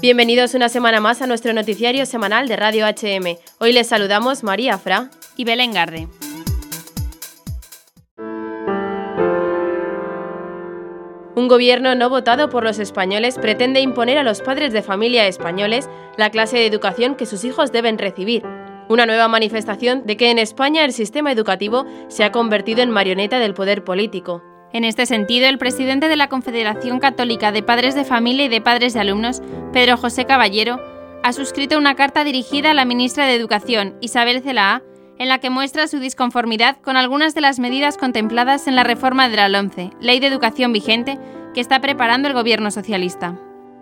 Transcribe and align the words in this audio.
Bienvenidos 0.00 0.54
una 0.54 0.70
semana 0.70 0.98
más 0.98 1.20
a 1.20 1.26
nuestro 1.26 1.52
noticiario 1.52 2.06
semanal 2.06 2.48
de 2.48 2.56
Radio 2.56 2.86
HM. 2.86 3.36
Hoy 3.58 3.74
les 3.74 3.86
saludamos 3.86 4.42
María 4.42 4.78
Fra 4.78 5.10
y 5.36 5.44
Belén 5.44 5.74
Garde. 5.74 6.08
Un 11.36 11.48
gobierno 11.48 11.94
no 11.94 12.08
votado 12.08 12.48
por 12.48 12.64
los 12.64 12.78
españoles 12.78 13.36
pretende 13.38 13.82
imponer 13.82 14.16
a 14.16 14.22
los 14.22 14.40
padres 14.40 14.72
de 14.72 14.80
familia 14.80 15.26
españoles 15.26 15.90
la 16.16 16.30
clase 16.30 16.56
de 16.56 16.66
educación 16.66 17.14
que 17.14 17.26
sus 17.26 17.44
hijos 17.44 17.70
deben 17.70 17.98
recibir. 17.98 18.42
Una 18.88 19.04
nueva 19.04 19.28
manifestación 19.28 20.06
de 20.06 20.16
que 20.16 20.30
en 20.30 20.38
España 20.38 20.86
el 20.86 20.94
sistema 20.94 21.30
educativo 21.30 21.84
se 22.08 22.24
ha 22.24 22.32
convertido 22.32 22.80
en 22.80 22.88
marioneta 22.88 23.38
del 23.38 23.52
poder 23.52 23.84
político. 23.84 24.42
En 24.72 24.84
este 24.84 25.04
sentido, 25.04 25.48
el 25.48 25.58
presidente 25.58 26.08
de 26.08 26.16
la 26.16 26.28
Confederación 26.28 27.00
Católica 27.00 27.50
de 27.50 27.62
Padres 27.62 27.96
de 27.96 28.04
Familia 28.04 28.44
y 28.44 28.48
de 28.48 28.60
Padres 28.60 28.94
de 28.94 29.00
Alumnos, 29.00 29.42
Pedro 29.72 29.96
José 29.96 30.26
Caballero, 30.26 30.80
ha 31.24 31.32
suscrito 31.32 31.76
una 31.76 31.96
carta 31.96 32.22
dirigida 32.22 32.70
a 32.70 32.74
la 32.74 32.84
ministra 32.84 33.26
de 33.26 33.34
Educación, 33.34 33.96
Isabel 34.00 34.42
Celaá, 34.42 34.82
en 35.18 35.28
la 35.28 35.38
que 35.38 35.50
muestra 35.50 35.88
su 35.88 35.98
disconformidad 35.98 36.76
con 36.80 36.96
algunas 36.96 37.34
de 37.34 37.40
las 37.40 37.58
medidas 37.58 37.98
contempladas 37.98 38.68
en 38.68 38.76
la 38.76 38.84
reforma 38.84 39.28
de 39.28 39.36
la 39.36 39.48
LOMCE, 39.48 39.90
Ley 40.00 40.20
de 40.20 40.28
Educación 40.28 40.72
vigente, 40.72 41.18
que 41.52 41.60
está 41.60 41.80
preparando 41.80 42.28
el 42.28 42.34
gobierno 42.34 42.70
socialista. 42.70 43.38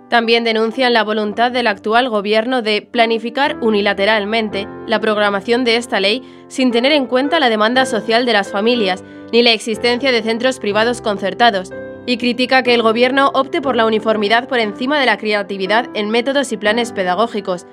También 0.08 0.42
denuncian 0.42 0.94
la 0.94 1.04
voluntad 1.04 1.52
del 1.52 1.66
actual 1.66 2.08
gobierno 2.08 2.62
de 2.62 2.82
planificar 2.82 3.58
unilateralmente 3.60 4.66
la 4.86 5.00
programación 5.00 5.64
de 5.64 5.76
esta 5.76 6.00
ley 6.00 6.22
sin 6.48 6.70
tener 6.70 6.92
en 6.92 7.06
cuenta 7.06 7.40
la 7.40 7.50
demanda 7.50 7.84
social 7.84 8.24
de 8.24 8.32
las 8.32 8.50
familias 8.50 9.04
ni 9.32 9.42
la 9.42 9.52
existencia 9.52 10.10
de 10.10 10.22
centros 10.22 10.58
privados 10.58 11.02
concertados, 11.02 11.70
y 12.06 12.16
critica 12.16 12.62
que 12.62 12.72
el 12.72 12.80
gobierno 12.80 13.30
opte 13.34 13.60
por 13.60 13.76
la 13.76 13.84
uniformidad 13.84 14.48
por 14.48 14.60
encima 14.60 14.98
de 14.98 15.04
la 15.04 15.18
creatividad 15.18 15.90
en 15.92 16.08
métodos 16.08 16.52
y 16.52 16.56
planes 16.56 16.92
pedagógicos, 16.92 17.66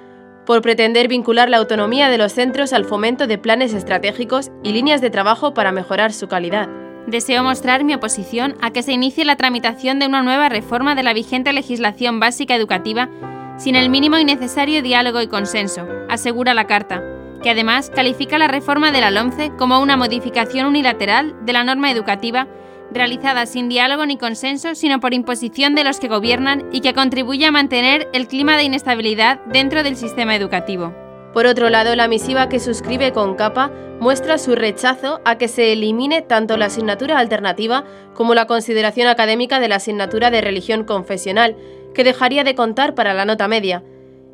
por 0.46 0.62
pretender 0.62 1.08
vincular 1.08 1.50
la 1.50 1.56
autonomía 1.56 2.10
de 2.10 2.18
los 2.18 2.34
centros 2.34 2.74
al 2.74 2.84
fomento 2.84 3.28
de 3.28 3.38
planes 3.38 3.74
estratégicos 3.74 4.52
y 4.62 4.74
líneas 4.74 5.00
de 5.00 5.10
trabajo 5.10 5.54
para 5.54 5.72
mejorar 5.72 6.12
su 6.12 6.28
calidad. 6.28 6.85
Deseo 7.08 7.44
mostrar 7.44 7.84
mi 7.84 7.94
oposición 7.94 8.56
a 8.62 8.72
que 8.72 8.82
se 8.82 8.92
inicie 8.92 9.26
la 9.26 9.36
tramitación 9.36 10.00
de 10.00 10.08
una 10.08 10.24
nueva 10.24 10.50
reforma 10.50 10.96
de 10.96 11.04
la 11.04 11.14
vigente 11.14 11.54
legislación 11.54 12.20
básica 12.20 12.56
educativa 12.56 13.10
sin 13.58 13.76
el 13.76 13.90
mínimo 13.90 14.18
y 14.18 14.26
necesario 14.26 14.82
diálogo 14.82 15.22
y 15.22 15.28
consenso, 15.28 15.88
asegura 16.10 16.54
la 16.54 16.68
Carta, 16.68 17.04
que 17.42 17.52
además 17.52 17.92
califica 17.94 18.38
la 18.38 18.48
reforma 18.48 18.92
de 18.92 19.02
la 19.02 19.12
LOMCE 19.12 19.52
como 19.58 19.80
una 19.80 19.98
modificación 19.98 20.66
unilateral 20.66 21.36
de 21.46 21.54
la 21.54 21.64
norma 21.64 21.92
educativa 21.92 22.48
realizada 22.92 23.46
sin 23.46 23.70
diálogo 23.70 24.06
ni 24.06 24.18
consenso, 24.18 24.76
sino 24.76 25.00
por 25.00 25.14
imposición 25.14 25.76
de 25.76 25.84
los 25.84 26.00
que 26.00 26.08
gobiernan 26.08 26.66
y 26.72 26.82
que 26.82 26.94
contribuye 26.94 27.46
a 27.46 27.52
mantener 27.52 28.08
el 28.14 28.28
clima 28.28 28.58
de 28.58 28.64
inestabilidad 28.64 29.40
dentro 29.46 29.84
del 29.84 29.96
sistema 29.96 30.36
educativo. 30.36 31.05
Por 31.36 31.48
otro 31.48 31.70
lado, 31.70 31.98
la 31.98 32.08
misiva 32.08 32.48
que 32.48 32.62
suscribe 32.62 33.12
con 33.12 33.36
capa 33.36 33.70
muestra 34.00 34.38
su 34.38 34.56
rechazo 34.56 35.20
a 35.26 35.38
que 35.38 35.50
se 35.50 35.74
elimine 35.74 36.22
tanto 36.22 36.56
la 36.56 36.68
asignatura 36.68 37.20
alternativa 37.20 37.84
como 38.14 38.34
la 38.36 38.48
consideración 38.48 39.10
académica 39.10 39.60
de 39.60 39.68
la 39.68 39.76
asignatura 39.76 40.32
de 40.32 40.40
religión 40.40 40.86
confesional, 40.86 41.58
que 41.94 42.06
dejaría 42.06 42.46
de 42.46 42.56
contar 42.56 42.96
para 42.96 43.14
la 43.14 43.26
nota 43.26 43.50
media, 43.50 43.84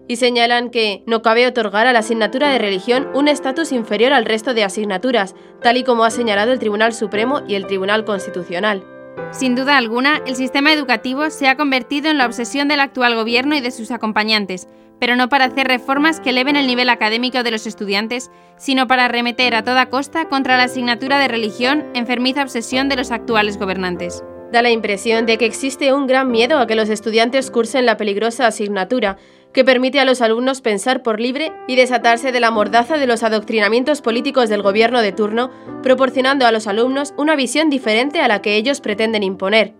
y 0.07 0.17
señalan 0.17 0.69
que 0.69 1.01
no 1.07 1.23
cabe 1.23 1.47
otorgar 1.47 1.87
a 1.87 1.93
la 1.93 1.99
asignatura 1.99 2.49
de 2.49 2.59
religión 2.59 3.07
un 3.15 3.27
estatus 3.27 3.71
inferior 3.71 4.13
al 4.13 4.25
resto 4.25 4.53
de 4.53 4.63
asignaturas, 4.63 5.33
tal 5.59 5.77
y 5.77 5.83
como 5.83 6.03
ha 6.03 6.11
señalado 6.11 6.51
el 6.51 6.59
Tribunal 6.59 6.93
Supremo 6.93 7.41
y 7.47 7.55
el 7.55 7.65
Tribunal 7.65 8.05
Constitucional. 8.05 8.83
Sin 9.31 9.55
duda 9.55 9.77
alguna, 9.77 10.21
el 10.27 10.35
sistema 10.35 10.73
educativo 10.73 11.29
se 11.29 11.47
ha 11.47 11.55
convertido 11.55 12.11
en 12.11 12.17
la 12.17 12.25
obsesión 12.25 12.67
del 12.67 12.81
actual 12.81 13.15
gobierno 13.15 13.55
y 13.55 13.61
de 13.61 13.71
sus 13.71 13.89
acompañantes, 13.91 14.67
pero 14.99 15.15
no 15.15 15.29
para 15.29 15.45
hacer 15.45 15.67
reformas 15.67 16.19
que 16.19 16.31
eleven 16.31 16.57
el 16.57 16.67
nivel 16.67 16.89
académico 16.89 17.41
de 17.41 17.51
los 17.51 17.65
estudiantes, 17.65 18.29
sino 18.57 18.87
para 18.87 19.05
arremeter 19.05 19.55
a 19.55 19.63
toda 19.63 19.89
costa 19.89 20.27
contra 20.27 20.57
la 20.57 20.63
asignatura 20.63 21.17
de 21.17 21.29
religión, 21.29 21.85
enfermiza 21.93 22.43
obsesión 22.43 22.89
de 22.89 22.97
los 22.97 23.09
actuales 23.11 23.57
gobernantes. 23.57 24.21
Da 24.51 24.61
la 24.61 24.69
impresión 24.69 25.25
de 25.25 25.37
que 25.37 25.45
existe 25.45 25.93
un 25.93 26.07
gran 26.07 26.29
miedo 26.29 26.59
a 26.59 26.67
que 26.67 26.75
los 26.75 26.89
estudiantes 26.89 27.51
cursen 27.51 27.85
la 27.85 27.95
peligrosa 27.95 28.47
asignatura, 28.47 29.17
que 29.53 29.65
permite 29.65 29.99
a 29.99 30.05
los 30.05 30.21
alumnos 30.21 30.61
pensar 30.61 31.03
por 31.03 31.19
libre 31.19 31.51
y 31.67 31.75
desatarse 31.75 32.31
de 32.31 32.39
la 32.39 32.51
mordaza 32.51 32.97
de 32.97 33.07
los 33.07 33.23
adoctrinamientos 33.23 34.01
políticos 34.01 34.49
del 34.49 34.61
gobierno 34.61 35.01
de 35.01 35.11
turno, 35.11 35.51
proporcionando 35.83 36.45
a 36.45 36.51
los 36.51 36.67
alumnos 36.67 37.13
una 37.17 37.35
visión 37.35 37.69
diferente 37.69 38.21
a 38.21 38.27
la 38.27 38.41
que 38.41 38.55
ellos 38.55 38.81
pretenden 38.81 39.23
imponer. 39.23 39.73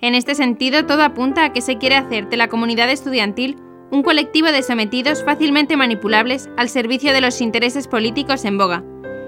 En 0.00 0.14
este 0.14 0.34
sentido, 0.34 0.84
todo 0.84 1.02
apunta 1.02 1.44
a 1.44 1.52
que 1.52 1.60
se 1.60 1.78
quiere 1.78 1.96
hacer 1.96 2.28
de 2.28 2.36
la 2.36 2.48
comunidad 2.48 2.90
estudiantil 2.90 3.56
un 3.90 4.02
colectivo 4.02 4.50
de 4.50 4.62
sometidos 4.62 5.22
fácilmente 5.24 5.76
manipulables 5.76 6.50
al 6.56 6.68
servicio 6.68 7.12
de 7.12 7.20
los 7.20 7.40
intereses 7.40 7.86
políticos 7.86 8.44
en 8.44 8.58
boga, 8.58 8.84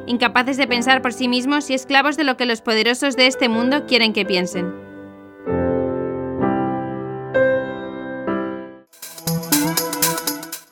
incapaces 0.07 0.57
de 0.57 0.67
pensar 0.67 1.03
por 1.03 1.13
sí 1.13 1.29
mismos 1.29 1.71
y 1.71 1.75
esclavos 1.75 2.17
de 2.17 2.25
lo 2.25 2.37
que 2.37 2.47
los 2.47 2.63
poderosos 2.63 3.17
de 3.17 3.27
este 3.27 3.49
mundo 3.49 3.87
quieren 3.87 4.13
que 4.13 4.25
piensen. 4.25 4.86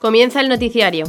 Comienza 0.05 0.43
el 0.43 0.51
noticiario. 0.51 1.07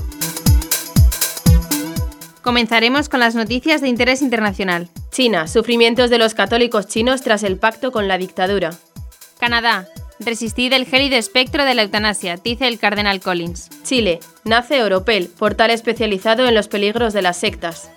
Comenzaremos 2.41 3.09
con 3.09 3.19
las 3.19 3.35
noticias 3.35 3.81
de 3.81 3.89
interés 3.89 4.21
internacional. 4.21 4.87
China, 5.11 5.49
sufrimientos 5.49 6.09
de 6.09 6.17
los 6.17 6.33
católicos 6.33 6.87
chinos 6.87 7.21
tras 7.21 7.43
el 7.43 7.57
pacto 7.57 7.91
con 7.91 8.07
la 8.07 8.17
dictadura. 8.17 8.69
Canadá, 9.37 9.85
resistir 10.21 10.73
el 10.73 10.85
gélido 10.85 11.17
espectro 11.17 11.65
de 11.65 11.75
la 11.75 11.81
eutanasia, 11.81 12.37
dice 12.37 12.69
el 12.69 12.79
cardenal 12.79 13.19
Collins. 13.19 13.69
Chile, 13.83 14.21
nace 14.45 14.77
Europel, 14.77 15.29
portal 15.37 15.71
especializado 15.71 16.47
en 16.47 16.55
los 16.55 16.69
peligros 16.69 17.11
de 17.11 17.21
las 17.21 17.35
sectas. 17.35 17.91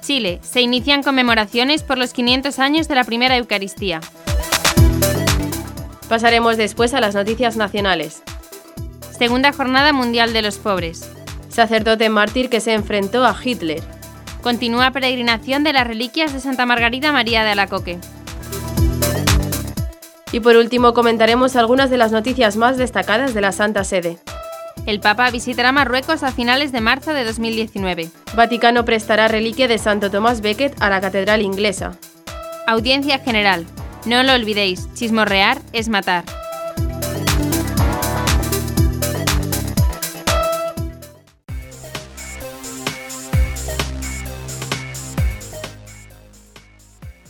Chile, 0.00 0.40
se 0.42 0.60
inician 0.60 1.04
conmemoraciones 1.04 1.84
por 1.84 1.98
los 1.98 2.12
500 2.12 2.58
años 2.58 2.88
de 2.88 2.96
la 2.96 3.04
primera 3.04 3.36
Eucaristía. 3.36 4.00
Pasaremos 6.08 6.56
después 6.56 6.94
a 6.94 7.00
las 7.00 7.14
noticias 7.14 7.56
nacionales. 7.56 8.24
Segunda 9.18 9.50
Jornada 9.50 9.94
Mundial 9.94 10.34
de 10.34 10.42
los 10.42 10.58
Pobres. 10.58 11.10
Sacerdote 11.48 12.10
mártir 12.10 12.50
que 12.50 12.60
se 12.60 12.74
enfrentó 12.74 13.24
a 13.24 13.34
Hitler. 13.42 13.82
Continúa 14.42 14.90
peregrinación 14.90 15.64
de 15.64 15.72
las 15.72 15.86
reliquias 15.86 16.34
de 16.34 16.40
Santa 16.40 16.66
Margarita 16.66 17.12
María 17.12 17.42
de 17.42 17.52
Alacoque. 17.52 17.98
Y 20.32 20.40
por 20.40 20.56
último 20.56 20.92
comentaremos 20.92 21.56
algunas 21.56 21.88
de 21.88 21.96
las 21.96 22.12
noticias 22.12 22.56
más 22.56 22.76
destacadas 22.76 23.32
de 23.32 23.40
la 23.40 23.52
Santa 23.52 23.84
Sede. 23.84 24.18
El 24.84 25.00
Papa 25.00 25.30
visitará 25.30 25.72
Marruecos 25.72 26.22
a 26.22 26.30
finales 26.30 26.70
de 26.70 26.82
marzo 26.82 27.14
de 27.14 27.24
2019. 27.24 28.10
Vaticano 28.34 28.84
prestará 28.84 29.28
reliquia 29.28 29.66
de 29.66 29.78
Santo 29.78 30.10
Tomás 30.10 30.42
Becket 30.42 30.76
a 30.80 30.90
la 30.90 31.00
Catedral 31.00 31.40
Inglesa. 31.40 31.96
Audiencia 32.66 33.18
General. 33.20 33.64
No 34.04 34.22
lo 34.22 34.34
olvidéis, 34.34 34.92
chismorrear 34.92 35.58
es 35.72 35.88
matar. 35.88 36.24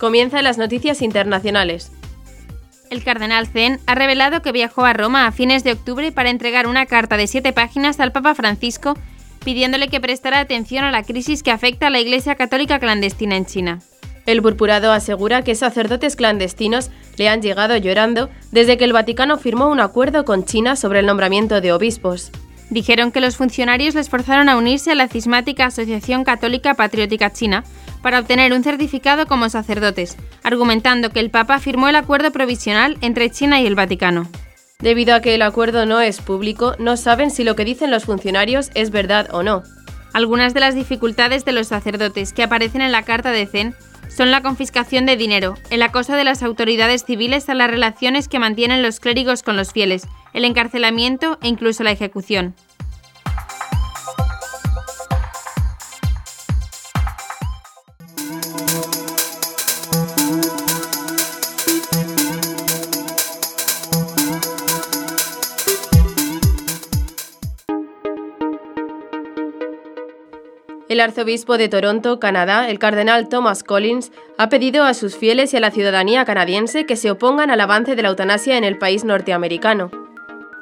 Comienzan 0.07 0.45
las 0.45 0.57
noticias 0.57 1.03
internacionales. 1.03 1.91
El 2.91 3.03
cardenal 3.03 3.49
Zen 3.49 3.81
ha 3.87 3.97
revelado 3.97 4.41
que 4.41 4.53
viajó 4.53 4.85
a 4.85 4.93
Roma 4.93 5.27
a 5.27 5.33
fines 5.33 5.65
de 5.65 5.73
octubre 5.73 6.13
para 6.13 6.31
entregar 6.31 6.69
una 6.69 6.87
carta 6.87 7.17
de 7.17 7.27
siete 7.27 7.53
páginas 7.53 7.99
al 7.99 8.13
Papa 8.13 8.37
Francisco 8.37 8.95
pidiéndole 9.45 9.89
que 9.89 10.01
prestara 10.01 10.39
atención 10.39 10.85
a 10.85 10.93
la 10.93 11.03
crisis 11.03 11.43
que 11.43 11.51
afecta 11.51 11.89
a 11.89 11.91
la 11.91 11.99
Iglesia 11.99 12.37
Católica 12.37 12.79
clandestina 12.79 13.37
en 13.37 13.47
China. 13.47 13.81
El 14.27 14.43
purpurado 14.43 14.93
asegura 14.93 15.43
que 15.43 15.57
sacerdotes 15.57 16.15
clandestinos 16.15 16.93
le 17.17 17.29
han 17.29 17.43
llegado 17.43 17.77
llorando 17.77 18.31
desde 18.53 18.77
que 18.77 18.85
el 18.85 18.93
Vaticano 18.93 19.39
firmó 19.39 19.67
un 19.67 19.81
acuerdo 19.81 20.25
con 20.25 20.45
China 20.45 20.77
sobre 20.77 21.01
el 21.01 21.07
nombramiento 21.07 21.61
de 21.61 21.73
obispos. 21.73 22.31
Dijeron 22.71 23.11
que 23.11 23.21
los 23.21 23.37
funcionarios 23.37 23.97
les 23.97 24.09
forzaron 24.09 24.49
a 24.49 24.57
unirse 24.57 24.93
a 24.93 24.95
la 24.95 25.09
cismática 25.09 25.67
Asociación 25.67 26.23
Católica 26.23 26.75
Patriótica 26.75 27.33
China 27.33 27.65
para 28.07 28.21
obtener 28.21 28.53
un 28.53 28.63
certificado 28.63 29.27
como 29.27 29.49
sacerdotes, 29.49 30.17
argumentando 30.45 31.11
que 31.11 31.19
el 31.19 31.31
Papa 31.31 31.59
firmó 31.59 31.89
el 31.89 31.97
acuerdo 31.97 32.31
provisional 32.31 32.97
entre 33.01 33.33
China 33.33 33.61
y 33.61 33.67
el 33.67 33.75
Vaticano. 33.75 34.29
Debido 34.79 35.13
a 35.13 35.21
que 35.21 35.35
el 35.35 35.43
acuerdo 35.43 35.87
no 35.87 36.01
es 36.01 36.21
público, 36.21 36.77
no 36.79 36.97
saben 36.97 37.33
si 37.33 37.43
lo 37.43 37.57
que 37.57 37.65
dicen 37.65 37.91
los 37.91 38.05
funcionarios 38.05 38.71
es 38.77 38.93
verdad 38.93 39.27
o 39.33 39.43
no. 39.43 39.65
Algunas 40.13 40.55
de 40.55 40.61
las 40.61 40.77
dificultades 40.77 41.45
de 41.45 41.51
los 41.51 41.67
sacerdotes 41.67 42.33
que 42.33 42.45
aparecen 42.45 42.81
en 42.81 42.93
la 42.93 43.03
carta 43.03 43.33
de 43.33 43.45
Zen 43.45 43.75
son 44.09 44.31
la 44.31 44.41
confiscación 44.41 45.05
de 45.05 45.17
dinero, 45.17 45.57
el 45.71 45.83
acoso 45.83 46.13
de 46.13 46.23
las 46.23 46.45
autoridades 46.45 47.05
civiles 47.05 47.49
a 47.49 47.55
las 47.55 47.69
relaciones 47.69 48.29
que 48.29 48.39
mantienen 48.39 48.85
los 48.85 49.01
clérigos 49.01 49.43
con 49.43 49.57
los 49.57 49.73
fieles, 49.73 50.07
el 50.33 50.45
encarcelamiento 50.45 51.41
e 51.43 51.49
incluso 51.49 51.83
la 51.83 51.91
ejecución. 51.91 52.55
El 70.97 71.03
arzobispo 71.03 71.59
de 71.59 71.69
Toronto, 71.69 72.19
Canadá, 72.19 72.71
el 72.71 72.79
cardenal 72.79 73.29
Thomas 73.29 73.63
Collins, 73.63 74.13
ha 74.39 74.49
pedido 74.49 74.83
a 74.85 74.95
sus 74.95 75.15
fieles 75.15 75.53
y 75.53 75.59
a 75.59 75.61
la 75.61 75.71
ciudadanía 75.71 76.25
canadiense 76.25 76.87
que 76.87 76.97
se 76.97 77.11
opongan 77.11 77.51
al 77.51 77.61
avance 77.61 77.97
de 77.97 78.01
la 78.01 78.09
eutanasia 78.09 78.57
en 78.57 78.65
el 78.65 78.79
país 78.79 79.05
norteamericano. 79.05 79.91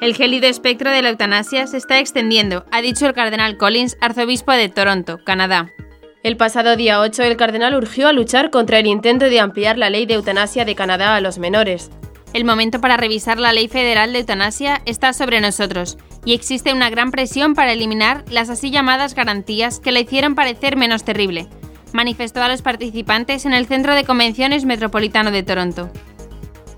El 0.01 0.17
gélido 0.17 0.49
espectro 0.49 0.91
de 0.91 1.03
la 1.03 1.11
eutanasia 1.11 1.69
se 1.69 1.77
está 1.77 2.01
extendiendo, 2.01 2.65
ha 2.73 2.83
dicho 2.83 3.07
el 3.07 3.13
cardenal 3.13 3.57
Collins, 3.59 3.97
arzobispo 4.01 4.51
de 4.51 4.69
Toronto, 4.69 5.21
Canadá. 5.25 5.71
El 6.25 6.37
pasado 6.37 6.75
día 6.75 6.99
8, 6.99 7.23
el 7.23 7.37
cardenal 7.37 7.77
urgió 7.77 8.09
a 8.09 8.13
luchar 8.13 8.51
contra 8.51 8.81
el 8.81 8.89
intento 8.89 9.27
de 9.27 9.39
ampliar 9.39 9.79
la 9.79 9.89
ley 9.89 10.05
de 10.05 10.15
eutanasia 10.15 10.65
de 10.65 10.75
Canadá 10.75 11.15
a 11.15 11.21
los 11.21 11.39
menores. 11.39 11.93
El 12.33 12.45
momento 12.45 12.81
para 12.81 12.97
revisar 12.97 13.39
la 13.39 13.53
ley 13.53 13.69
federal 13.69 14.13
de 14.13 14.19
eutanasia 14.19 14.83
está 14.85 15.13
sobre 15.13 15.41
nosotros, 15.41 15.97
y 16.25 16.35
existe 16.35 16.73
una 16.73 16.91
gran 16.91 17.11
presión 17.11 17.55
para 17.55 17.73
eliminar 17.73 18.25
las 18.31 18.50
así 18.50 18.71
llamadas 18.71 19.15
garantías 19.15 19.81
que 19.81 19.93
la 19.93 20.00
hicieron 20.00 20.35
parecer 20.35 20.76
menos 20.76 21.05
terrible, 21.05 21.49
manifestó 21.93 22.43
a 22.43 22.49
los 22.49 22.62
participantes 22.62 23.47
en 23.47 23.55
el 23.55 23.67
Centro 23.67 23.94
de 23.94 24.05
Convenciones 24.05 24.65
Metropolitano 24.65 25.31
de 25.31 25.43
Toronto. 25.43 25.91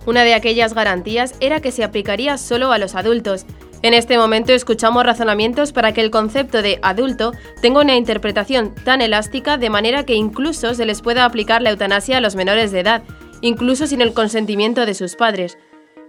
Una 0.04 0.22
de 0.22 0.34
aquellas 0.34 0.74
garantías 0.74 1.34
era 1.40 1.60
que 1.60 1.72
se 1.72 1.82
aplicaría 1.82 2.38
solo 2.38 2.70
a 2.70 2.78
los 2.78 2.94
adultos. 2.94 3.44
En 3.82 3.92
este 3.92 4.18
momento 4.18 4.52
escuchamos 4.52 5.04
razonamientos 5.04 5.72
para 5.72 5.92
que 5.92 6.00
el 6.00 6.10
concepto 6.10 6.62
de 6.62 6.78
adulto 6.82 7.32
tenga 7.60 7.80
una 7.80 7.96
interpretación 7.96 8.74
tan 8.84 9.02
elástica 9.02 9.58
de 9.58 9.70
manera 9.70 10.04
que 10.04 10.14
incluso 10.14 10.74
se 10.74 10.86
les 10.86 11.02
pueda 11.02 11.24
aplicar 11.24 11.60
la 11.60 11.70
eutanasia 11.70 12.18
a 12.18 12.20
los 12.20 12.36
menores 12.36 12.70
de 12.72 12.80
edad, 12.80 13.02
incluso 13.40 13.86
sin 13.86 14.00
el 14.00 14.12
consentimiento 14.12 14.86
de 14.86 14.94
sus 14.94 15.16
padres. 15.16 15.58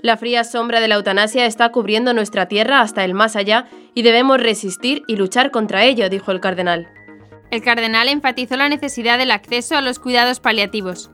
La 0.08 0.16
fría 0.16 0.46
sombra 0.46 0.80
de 0.80 0.88
la 0.88 0.96
eutanasia 0.96 1.46
está 1.46 1.68
cubriendo 1.74 2.14
nuestra 2.14 2.46
tierra 2.46 2.80
hasta 2.80 3.04
el 3.04 3.14
más 3.14 3.36
allá 3.36 3.66
y 3.94 4.04
debemos 4.04 4.40
resistir 4.40 5.04
y 5.06 5.18
luchar 5.18 5.52
contra 5.52 5.84
ello, 5.84 6.10
dijo 6.10 6.32
el 6.32 6.40
cardenal. 6.40 6.88
El 7.52 7.62
cardenal 7.62 8.08
enfatizó 8.08 8.56
la 8.56 8.70
necesidad 8.70 9.18
del 9.18 9.32
acceso 9.32 9.76
a 9.76 9.82
los 9.82 10.00
cuidados 10.00 10.40
paliativos. 10.40 11.12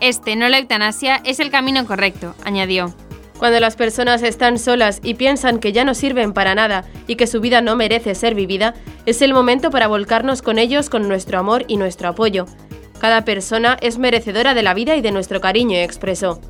Este, 0.00 0.34
no 0.34 0.48
la 0.48 0.58
eutanasia, 0.58 1.22
es 1.24 1.38
el 1.38 1.52
camino 1.52 1.86
correcto, 1.86 2.34
añadió. 2.44 2.92
Cuando 3.38 3.60
las 3.60 3.76
personas 3.76 4.24
están 4.24 4.58
solas 4.58 4.98
y 5.04 5.14
piensan 5.14 5.60
que 5.60 5.72
ya 5.72 5.84
no 5.84 5.94
sirven 5.94 6.32
para 6.32 6.56
nada 6.56 6.84
y 7.06 7.14
que 7.14 7.28
su 7.28 7.40
vida 7.40 7.60
no 7.60 7.76
merece 7.76 8.16
ser 8.16 8.34
vivida, 8.34 8.74
es 9.06 9.22
el 9.22 9.34
momento 9.34 9.70
para 9.70 9.86
volcarnos 9.86 10.42
con 10.42 10.58
ellos 10.58 10.90
con 10.90 11.06
nuestro 11.06 11.38
amor 11.38 11.64
y 11.68 11.76
nuestro 11.76 12.08
apoyo. 12.08 12.46
Cada 12.98 13.24
persona 13.24 13.76
es 13.80 13.98
merecedora 13.98 14.52
de 14.54 14.64
la 14.64 14.74
vida 14.74 14.96
y 14.96 15.00
de 15.00 15.12
nuestro 15.12 15.40
cariño, 15.40 15.78
expresó. 15.78 16.40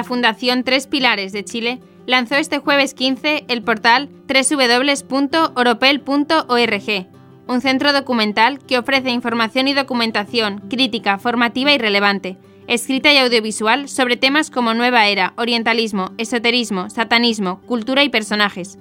La 0.00 0.04
Fundación 0.04 0.64
Tres 0.64 0.86
Pilares 0.86 1.32
de 1.32 1.44
Chile 1.44 1.78
lanzó 2.06 2.36
este 2.36 2.56
jueves 2.56 2.94
15 2.94 3.44
el 3.48 3.62
portal 3.62 4.08
www.oropel.org, 4.26 7.06
un 7.46 7.60
centro 7.60 7.92
documental 7.92 8.60
que 8.60 8.78
ofrece 8.78 9.10
información 9.10 9.68
y 9.68 9.74
documentación 9.74 10.60
crítica, 10.70 11.18
formativa 11.18 11.72
y 11.72 11.76
relevante, 11.76 12.38
escrita 12.66 13.12
y 13.12 13.18
audiovisual 13.18 13.90
sobre 13.90 14.16
temas 14.16 14.50
como 14.50 14.72
nueva 14.72 15.06
era, 15.06 15.34
orientalismo, 15.36 16.12
esoterismo, 16.16 16.88
satanismo, 16.88 17.60
cultura 17.66 18.02
y 18.02 18.08
personajes. 18.08 18.78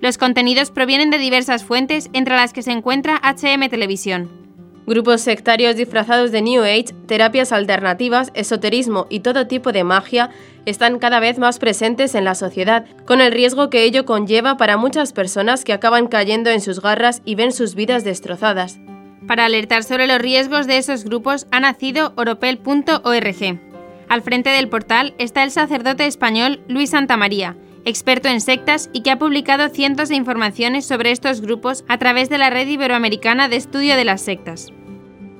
Los 0.00 0.16
contenidos 0.16 0.70
provienen 0.70 1.10
de 1.10 1.18
diversas 1.18 1.64
fuentes, 1.64 2.08
entre 2.12 2.36
las 2.36 2.52
que 2.52 2.62
se 2.62 2.70
encuentra 2.70 3.20
HM 3.24 3.68
Televisión. 3.68 4.41
Grupos 4.84 5.20
sectarios 5.20 5.76
disfrazados 5.76 6.32
de 6.32 6.42
New 6.42 6.62
Age, 6.62 6.94
terapias 7.06 7.52
alternativas, 7.52 8.32
esoterismo 8.34 9.06
y 9.08 9.20
todo 9.20 9.46
tipo 9.46 9.70
de 9.70 9.84
magia 9.84 10.30
están 10.66 10.98
cada 10.98 11.20
vez 11.20 11.38
más 11.38 11.60
presentes 11.60 12.16
en 12.16 12.24
la 12.24 12.34
sociedad, 12.34 12.84
con 13.06 13.20
el 13.20 13.30
riesgo 13.30 13.70
que 13.70 13.84
ello 13.84 14.04
conlleva 14.04 14.56
para 14.56 14.76
muchas 14.76 15.12
personas 15.12 15.64
que 15.64 15.72
acaban 15.72 16.08
cayendo 16.08 16.50
en 16.50 16.60
sus 16.60 16.80
garras 16.80 17.22
y 17.24 17.36
ven 17.36 17.52
sus 17.52 17.76
vidas 17.76 18.02
destrozadas. 18.02 18.80
Para 19.28 19.44
alertar 19.44 19.84
sobre 19.84 20.08
los 20.08 20.18
riesgos 20.18 20.66
de 20.66 20.78
esos 20.78 21.04
grupos 21.04 21.46
ha 21.52 21.60
nacido 21.60 22.12
oropel.org. 22.16 23.60
Al 24.08 24.22
frente 24.22 24.50
del 24.50 24.68
portal 24.68 25.14
está 25.18 25.44
el 25.44 25.52
sacerdote 25.52 26.06
español 26.06 26.60
Luis 26.66 26.90
Santamaría, 26.90 27.56
experto 27.84 28.28
en 28.28 28.40
sectas 28.40 28.90
y 28.92 29.02
que 29.02 29.10
ha 29.10 29.18
publicado 29.18 29.68
cientos 29.68 30.08
de 30.08 30.14
informaciones 30.14 30.86
sobre 30.86 31.10
estos 31.10 31.40
grupos 31.40 31.84
a 31.88 31.98
través 31.98 32.28
de 32.28 32.38
la 32.38 32.50
Red 32.50 32.68
Iberoamericana 32.68 33.48
de 33.48 33.56
Estudio 33.56 33.96
de 33.96 34.04
las 34.04 34.20
Sectas. 34.20 34.68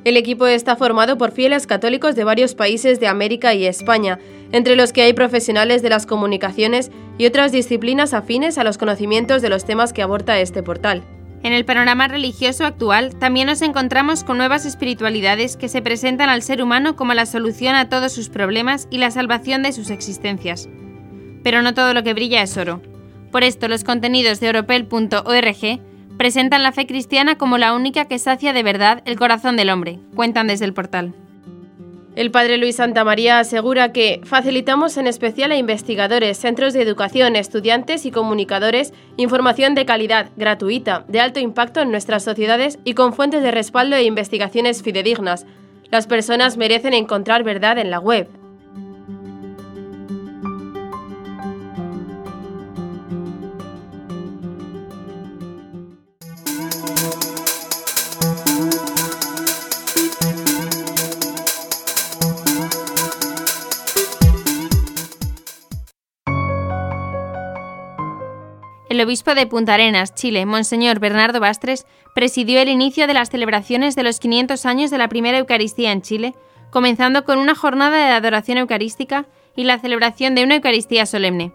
El 0.05 0.17
equipo 0.17 0.47
está 0.47 0.75
formado 0.75 1.17
por 1.17 1.31
fieles 1.31 1.69
católicos 1.69 2.17
de 2.17 2.25
varios 2.25 2.57
países 2.57 2.99
de 2.99 3.07
América 3.07 3.55
y 3.55 3.67
España, 3.67 4.19
entre 4.51 4.75
los 4.75 4.93
que 4.93 5.03
hay 5.03 5.13
profesionales 5.13 5.81
de 5.81 5.91
las 5.91 6.07
comunicaciones 6.07 6.91
y 7.19 7.27
otras 7.27 7.53
disciplinas 7.53 8.13
afines 8.13 8.59
a 8.59 8.65
los 8.65 8.79
conocimientos 8.79 9.43
de 9.43 9.49
los 9.49 9.65
temas 9.65 9.93
que 9.93 10.03
aborda 10.03 10.41
este 10.41 10.65
portal. 10.65 11.05
En 11.45 11.53
el 11.53 11.65
panorama 11.65 12.09
religioso 12.09 12.65
actual 12.65 13.15
también 13.19 13.47
nos 13.47 13.63
encontramos 13.63 14.25
con 14.25 14.39
nuevas 14.39 14.65
espiritualidades 14.65 15.57
que 15.57 15.69
se 15.69 15.83
presentan 15.83 16.29
al 16.29 16.43
ser 16.43 16.63
humano 16.63 16.97
como 16.97 17.15
la 17.15 17.27
solución 17.27 17.77
a 17.77 17.89
todos 17.89 18.13
sus 18.13 18.29
problemas 18.29 18.89
y 18.91 18.99
la 18.99 19.11
salvación 19.13 19.63
de 19.63 19.73
sus 19.73 19.91
existencias 19.91 20.69
pero 21.43 21.63
no 21.63 21.75
todo 21.75 21.95
lo 21.95 22.03
que 22.03 22.15
brilla 22.15 22.43
es 22.43 22.57
oro. 22.57 22.81
Por 23.31 23.45
esto, 23.45 23.69
los 23.69 23.85
contenidos 23.85 24.41
de 24.41 24.49
oropel.org 24.51 25.81
presentan 26.19 26.63
la 26.63 26.73
fe 26.73 26.87
cristiana 26.87 27.37
como 27.37 27.59
la 27.59 27.75
única 27.75 28.05
que 28.05 28.19
sacia 28.19 28.53
de 28.53 28.63
verdad 28.63 29.03
el 29.07 29.19
corazón 29.19 29.57
del 29.57 29.71
hombre, 29.71 29.99
cuentan 30.15 30.47
desde 30.47 30.67
el 30.67 30.75
portal. 30.75 31.15
El 32.15 32.31
padre 32.31 32.59
Luis 32.59 32.77
Santamaría 32.77 33.39
asegura 33.39 33.93
que 33.93 34.21
facilitamos 34.25 34.99
en 34.99 35.07
especial 35.07 35.51
a 35.51 35.57
investigadores, 35.57 36.37
centros 36.37 36.75
de 36.75 36.83
educación, 36.83 37.37
estudiantes 37.37 38.05
y 38.05 38.11
comunicadores 38.11 38.93
información 39.17 39.75
de 39.75 39.87
calidad, 39.87 40.29
gratuita, 40.37 41.07
de 41.09 41.21
alto 41.21 41.41
impacto 41.41 41.81
en 41.81 41.91
nuestras 41.91 42.23
sociedades 42.23 42.79
y 42.85 42.93
con 42.93 43.15
fuentes 43.15 43.43
de 43.43 43.51
respaldo 43.51 43.97
e 43.97 44.05
investigaciones 44.05 44.83
fidedignas. 44.83 45.47
Las 45.91 46.07
personas 46.07 46.59
merecen 46.59 46.93
encontrar 46.93 47.45
verdad 47.45 47.79
en 47.79 47.91
la 47.91 47.99
web, 47.99 48.29
El 68.93 69.01
obispo 69.01 69.35
de 69.35 69.47
Punta 69.47 69.73
Arenas, 69.73 70.15
Chile, 70.15 70.45
Monseñor 70.45 71.01
Bernardo 71.01 71.41
Bastres, 71.41 71.87
presidió 72.15 72.61
el 72.61 72.69
inicio 72.69 73.07
de 73.07 73.15
las 73.15 73.31
celebraciones 73.31 73.97
de 73.97 74.03
los 74.03 74.21
500 74.21 74.67
años 74.67 74.91
de 74.91 74.99
la 74.99 75.09
primera 75.09 75.39
Eucaristía 75.39 75.93
en 75.93 76.03
Chile, 76.03 76.35
comenzando 76.69 77.25
con 77.25 77.39
una 77.39 77.55
jornada 77.55 77.97
de 77.97 78.13
adoración 78.13 78.59
eucarística 78.59 79.25
y 79.57 79.65
la 79.65 79.79
celebración 79.79 80.35
de 80.35 80.45
una 80.45 80.57
Eucaristía 80.57 81.07
solemne. 81.07 81.55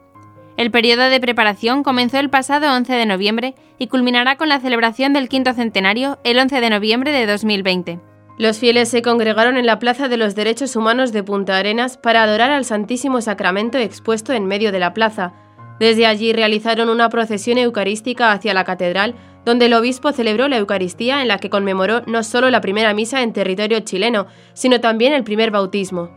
El 0.58 0.72
periodo 0.72 1.04
de 1.04 1.20
preparación 1.20 1.84
comenzó 1.84 2.18
el 2.18 2.32
pasado 2.32 2.76
11 2.76 2.92
de 2.94 3.06
noviembre 3.06 3.54
y 3.78 3.86
culminará 3.86 4.38
con 4.38 4.50
la 4.50 4.60
celebración 4.60 5.14
del 5.14 5.30
quinto 5.30 5.54
centenario 5.54 6.18
el 6.24 6.40
11 6.40 6.60
de 6.60 6.70
noviembre 6.72 7.12
de 7.12 7.28
2020. 7.28 8.00
Los 8.40 8.58
fieles 8.58 8.90
se 8.90 9.04
congregaron 9.04 9.58
en 9.58 9.68
la 9.68 9.78
Plaza 9.78 10.08
de 10.08 10.18
los 10.18 10.34
Derechos 10.34 10.76
Humanos 10.76 11.12
de 11.12 11.22
Punta 11.22 11.56
Arenas 11.56 11.98
para 11.98 12.24
adorar 12.24 12.50
al 12.50 12.66
Santísimo 12.66 13.22
Sacramento 13.22 13.78
expuesto 13.78 14.34
en 14.34 14.48
medio 14.48 14.72
de 14.72 14.80
la 14.80 14.96
plaza, 14.96 15.34
desde 15.80 16.06
allí 16.06 16.34
realizaron 16.34 16.90
una 16.90 17.10
procesión 17.10 17.58
eucarística 17.58 18.32
hacia 18.32 18.54
la 18.54 18.64
catedral, 18.64 19.16
donde 19.46 19.68
el 19.68 19.74
obispo 19.74 20.12
celebró 20.12 20.48
la 20.48 20.58
Eucaristía 20.58 21.22
en 21.22 21.30
la 21.30 21.38
que 21.38 21.50
conmemoró 21.50 22.02
no 22.06 22.24
solo 22.24 22.50
la 22.50 22.62
primera 22.62 22.94
misa 22.94 23.22
en 23.22 23.34
territorio 23.34 23.80
chileno, 23.80 24.28
sino 24.54 24.82
también 24.82 25.14
el 25.14 25.24
primer 25.24 25.52
bautismo. 25.52 26.12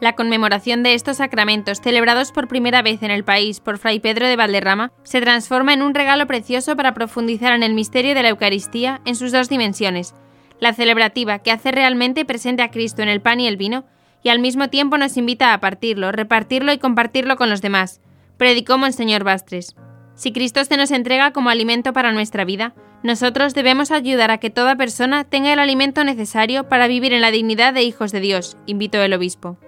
La 0.00 0.14
conmemoración 0.14 0.82
de 0.82 0.94
estos 0.94 1.18
sacramentos, 1.18 1.82
celebrados 1.82 2.32
por 2.32 2.48
primera 2.48 2.80
vez 2.80 3.02
en 3.02 3.10
el 3.10 3.22
país 3.22 3.60
por 3.60 3.76
Fray 3.76 4.00
Pedro 4.00 4.26
de 4.26 4.36
Valderrama, 4.36 4.92
se 5.02 5.20
transforma 5.20 5.74
en 5.74 5.82
un 5.82 5.94
regalo 5.94 6.26
precioso 6.26 6.74
para 6.74 6.94
profundizar 6.94 7.52
en 7.52 7.62
el 7.62 7.74
misterio 7.74 8.14
de 8.14 8.22
la 8.22 8.30
Eucaristía 8.30 9.02
en 9.04 9.14
sus 9.14 9.30
dos 9.30 9.50
dimensiones, 9.50 10.14
la 10.58 10.72
celebrativa, 10.72 11.40
que 11.40 11.50
hace 11.50 11.70
realmente 11.70 12.24
presente 12.24 12.62
a 12.62 12.70
Cristo 12.70 13.02
en 13.02 13.10
el 13.10 13.20
pan 13.20 13.40
y 13.40 13.46
el 13.46 13.58
vino, 13.58 13.84
y 14.22 14.30
al 14.30 14.38
mismo 14.38 14.68
tiempo 14.68 14.96
nos 14.96 15.18
invita 15.18 15.52
a 15.52 15.60
partirlo, 15.60 16.12
repartirlo 16.12 16.72
y 16.72 16.78
compartirlo 16.78 17.36
con 17.36 17.50
los 17.50 17.60
demás, 17.60 18.00
predicó 18.40 18.78
Monseñor 18.78 19.22
Bastres. 19.22 19.76
Si 20.14 20.32
Cristo 20.32 20.64
se 20.64 20.78
nos 20.78 20.92
entrega 20.92 21.30
como 21.30 21.50
alimento 21.50 21.92
para 21.92 22.10
nuestra 22.10 22.46
vida, 22.46 22.72
nosotros 23.02 23.52
debemos 23.52 23.90
ayudar 23.90 24.30
a 24.30 24.38
que 24.38 24.48
toda 24.48 24.76
persona 24.76 25.24
tenga 25.24 25.52
el 25.52 25.58
alimento 25.58 26.04
necesario 26.04 26.66
para 26.66 26.88
vivir 26.88 27.12
en 27.12 27.20
la 27.20 27.32
dignidad 27.32 27.74
de 27.74 27.82
hijos 27.82 28.12
de 28.12 28.20
Dios, 28.20 28.56
invitó 28.64 29.02
el 29.02 29.12
obispo. 29.12 29.58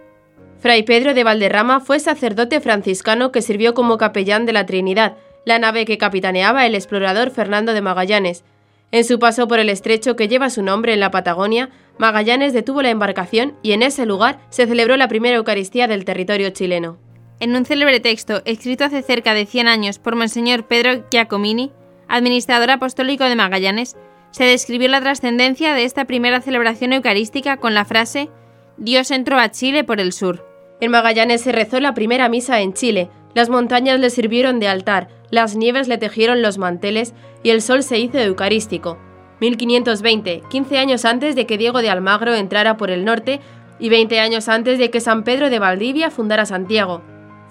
Fray 0.58 0.84
Pedro 0.84 1.12
de 1.12 1.22
Valderrama 1.22 1.80
fue 1.80 2.00
sacerdote 2.00 2.62
franciscano 2.62 3.30
que 3.30 3.42
sirvió 3.42 3.74
como 3.74 3.98
capellán 3.98 4.46
de 4.46 4.54
la 4.54 4.64
Trinidad, 4.64 5.18
la 5.44 5.58
nave 5.58 5.84
que 5.84 5.98
capitaneaba 5.98 6.64
el 6.64 6.74
explorador 6.74 7.30
Fernando 7.30 7.74
de 7.74 7.82
Magallanes. 7.82 8.42
En 8.90 9.04
su 9.04 9.18
paso 9.18 9.48
por 9.48 9.58
el 9.58 9.68
estrecho 9.68 10.16
que 10.16 10.28
lleva 10.28 10.48
su 10.48 10.62
nombre 10.62 10.94
en 10.94 11.00
la 11.00 11.10
Patagonia, 11.10 11.68
Magallanes 11.98 12.54
detuvo 12.54 12.80
la 12.80 12.88
embarcación 12.88 13.54
y 13.62 13.72
en 13.72 13.82
ese 13.82 14.06
lugar 14.06 14.40
se 14.48 14.66
celebró 14.66 14.96
la 14.96 15.08
primera 15.08 15.36
Eucaristía 15.36 15.88
del 15.88 16.06
territorio 16.06 16.48
chileno. 16.48 16.96
En 17.42 17.56
un 17.56 17.64
célebre 17.64 17.98
texto 17.98 18.40
escrito 18.44 18.84
hace 18.84 19.02
cerca 19.02 19.34
de 19.34 19.46
100 19.46 19.66
años 19.66 19.98
por 19.98 20.14
Monseñor 20.14 20.68
Pedro 20.68 21.04
Giacomini, 21.10 21.72
administrador 22.06 22.70
apostólico 22.70 23.24
de 23.24 23.34
Magallanes, 23.34 23.96
se 24.30 24.44
describió 24.44 24.88
la 24.88 25.00
trascendencia 25.00 25.74
de 25.74 25.82
esta 25.82 26.04
primera 26.04 26.40
celebración 26.40 26.92
eucarística 26.92 27.56
con 27.56 27.74
la 27.74 27.84
frase 27.84 28.30
Dios 28.76 29.10
entró 29.10 29.40
a 29.40 29.50
Chile 29.50 29.82
por 29.82 30.00
el 30.00 30.12
sur. 30.12 30.46
En 30.80 30.92
Magallanes 30.92 31.40
se 31.40 31.50
rezó 31.50 31.80
la 31.80 31.94
primera 31.94 32.28
misa 32.28 32.60
en 32.60 32.74
Chile, 32.74 33.10
las 33.34 33.48
montañas 33.48 33.98
le 33.98 34.10
sirvieron 34.10 34.60
de 34.60 34.68
altar, 34.68 35.08
las 35.32 35.56
nieves 35.56 35.88
le 35.88 35.98
tejieron 35.98 36.42
los 36.42 36.58
manteles 36.58 37.12
y 37.42 37.50
el 37.50 37.60
sol 37.60 37.82
se 37.82 37.98
hizo 37.98 38.18
eucarístico. 38.18 38.98
1520, 39.40 40.44
15 40.48 40.78
años 40.78 41.04
antes 41.04 41.34
de 41.34 41.44
que 41.46 41.58
Diego 41.58 41.82
de 41.82 41.90
Almagro 41.90 42.36
entrara 42.36 42.76
por 42.76 42.92
el 42.92 43.04
norte 43.04 43.40
y 43.80 43.88
20 43.88 44.20
años 44.20 44.48
antes 44.48 44.78
de 44.78 44.92
que 44.92 45.00
San 45.00 45.24
Pedro 45.24 45.50
de 45.50 45.58
Valdivia 45.58 46.12
fundara 46.12 46.46
Santiago. 46.46 47.02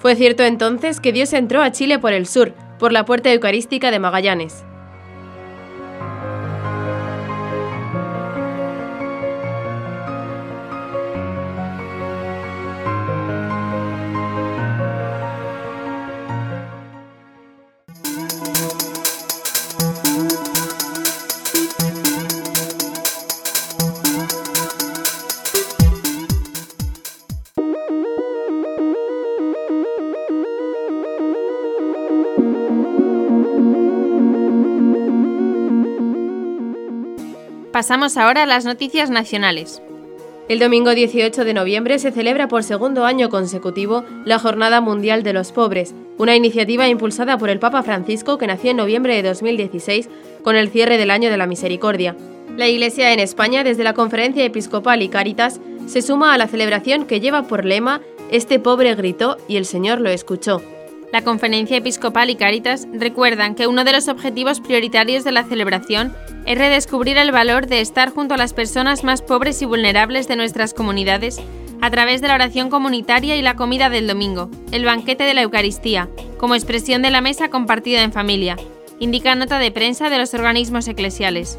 Fue 0.01 0.15
cierto 0.15 0.41
entonces 0.41 1.00
que 1.00 1.13
Dios 1.13 1.31
entró 1.31 1.62
a 1.62 1.72
Chile 1.72 2.00
por 2.00 2.12
el 2.12 2.25
sur, 2.25 2.53
por 2.79 2.91
la 2.91 3.05
puerta 3.05 3.31
eucarística 3.31 3.91
de 3.91 4.00
Magallanes. 4.00 4.65
Pasamos 37.81 38.15
ahora 38.15 38.43
a 38.43 38.45
las 38.45 38.63
noticias 38.63 39.09
nacionales. 39.09 39.81
El 40.47 40.59
domingo 40.59 40.93
18 40.93 41.43
de 41.43 41.55
noviembre 41.55 41.97
se 41.97 42.11
celebra 42.11 42.47
por 42.47 42.63
segundo 42.63 43.05
año 43.05 43.31
consecutivo 43.31 44.03
la 44.23 44.38
Jornada 44.38 44.81
Mundial 44.81 45.23
de 45.23 45.33
los 45.33 45.51
Pobres, 45.51 45.95
una 46.19 46.35
iniciativa 46.35 46.88
impulsada 46.88 47.39
por 47.39 47.50
el 47.50 47.57
Papa 47.57 47.81
Francisco 47.81 48.38
que 48.38 48.45
nació 48.45 48.69
en 48.69 48.77
noviembre 48.77 49.15
de 49.15 49.27
2016 49.27 50.09
con 50.43 50.55
el 50.55 50.69
cierre 50.69 51.00
del 51.00 51.09
Año 51.09 51.31
de 51.31 51.38
la 51.38 51.47
Misericordia. 51.47 52.15
La 52.55 52.67
Iglesia 52.67 53.13
en 53.13 53.19
España, 53.19 53.63
desde 53.63 53.83
la 53.83 53.95
Conferencia 53.95 54.45
Episcopal 54.45 55.01
y 55.01 55.09
Cáritas, 55.09 55.59
se 55.88 56.03
suma 56.03 56.35
a 56.35 56.38
la 56.38 56.47
celebración 56.47 57.07
que 57.07 57.19
lleva 57.19 57.47
por 57.47 57.65
lema 57.65 58.01
Este 58.29 58.59
pobre 58.59 58.93
gritó 58.93 59.38
y 59.47 59.55
el 59.55 59.65
Señor 59.65 60.01
lo 60.01 60.11
escuchó. 60.11 60.61
La 61.12 61.24
Conferencia 61.24 61.75
Episcopal 61.75 62.30
y 62.30 62.36
Cáritas 62.36 62.88
recuerdan 62.94 63.53
que 63.53 63.68
uno 63.68 63.84
de 63.84 63.91
los 63.91 64.08
objetivos 64.08 64.62
prioritarios 64.62 65.25
de 65.25 65.34
la 65.34 65.44
celebración 65.44 66.15
es 66.46 66.58
redescubrir 66.58 67.18
el 67.18 67.34
valor 67.34 67.68
de 67.68 67.82
estar 67.82 68.12
junto 68.12 68.36
a 68.36 68.38
las 68.38 68.53
personas 68.53 69.03
más 69.03 69.22
pobres 69.22 69.62
y 69.62 69.65
vulnerables 69.65 70.30
de 70.30 70.38
nuestras 70.38 70.74
comunidades 70.74 71.41
a 71.82 71.91
través 71.91 72.22
de 72.22 72.30
la 72.30 72.36
oración 72.36 72.70
comunitaria 72.70 73.36
y 73.36 73.41
la 73.41 73.58
comida 73.58 73.89
del 73.89 74.08
domingo, 74.08 74.50
el 74.72 74.86
banquete 74.86 75.25
de 75.25 75.34
la 75.34 75.41
Eucaristía, 75.41 76.08
como 76.38 76.56
expresión 76.56 77.01
de 77.01 77.12
la 77.12 77.20
mesa 77.20 77.50
compartida 77.50 78.03
en 78.03 78.13
familia, 78.13 78.56
indica 79.00 79.36
nota 79.36 79.60
de 79.60 79.72
prensa 79.72 80.10
de 80.10 80.18
los 80.18 80.34
organismos 80.34 80.88
eclesiales. 80.88 81.58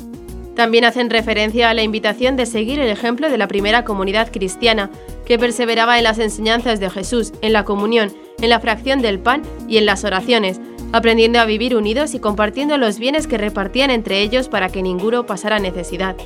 También 0.54 0.84
hacen 0.84 1.10
referencia 1.10 1.68
a 1.68 1.74
la 1.74 1.82
invitación 1.82 2.36
de 2.36 2.46
seguir 2.46 2.78
el 2.78 2.88
ejemplo 2.88 3.28
de 3.28 3.38
la 3.38 3.48
primera 3.48 3.84
comunidad 3.84 4.30
cristiana, 4.30 4.90
que 5.26 5.38
perseveraba 5.38 5.98
en 5.98 6.04
las 6.04 6.18
enseñanzas 6.18 6.78
de 6.78 6.88
Jesús, 6.90 7.32
en 7.42 7.52
la 7.52 7.64
comunión, 7.64 8.12
en 8.42 8.50
la 8.50 8.60
fracción 8.60 9.00
del 9.00 9.18
pan 9.18 9.42
y 9.66 9.78
en 9.78 9.86
las 9.86 10.04
oraciones, 10.04 10.60
aprendiendo 10.92 11.40
a 11.40 11.46
vivir 11.46 11.74
unidos 11.74 12.14
y 12.14 12.20
compartiendo 12.20 12.76
los 12.76 12.98
bienes 12.98 13.26
que 13.26 13.38
repartían 13.38 13.90
entre 13.90 14.20
ellos 14.20 14.48
para 14.48 14.68
que 14.68 14.82
ninguno 14.82 15.24
pasara 15.24 15.58
necesidad. 15.58 16.16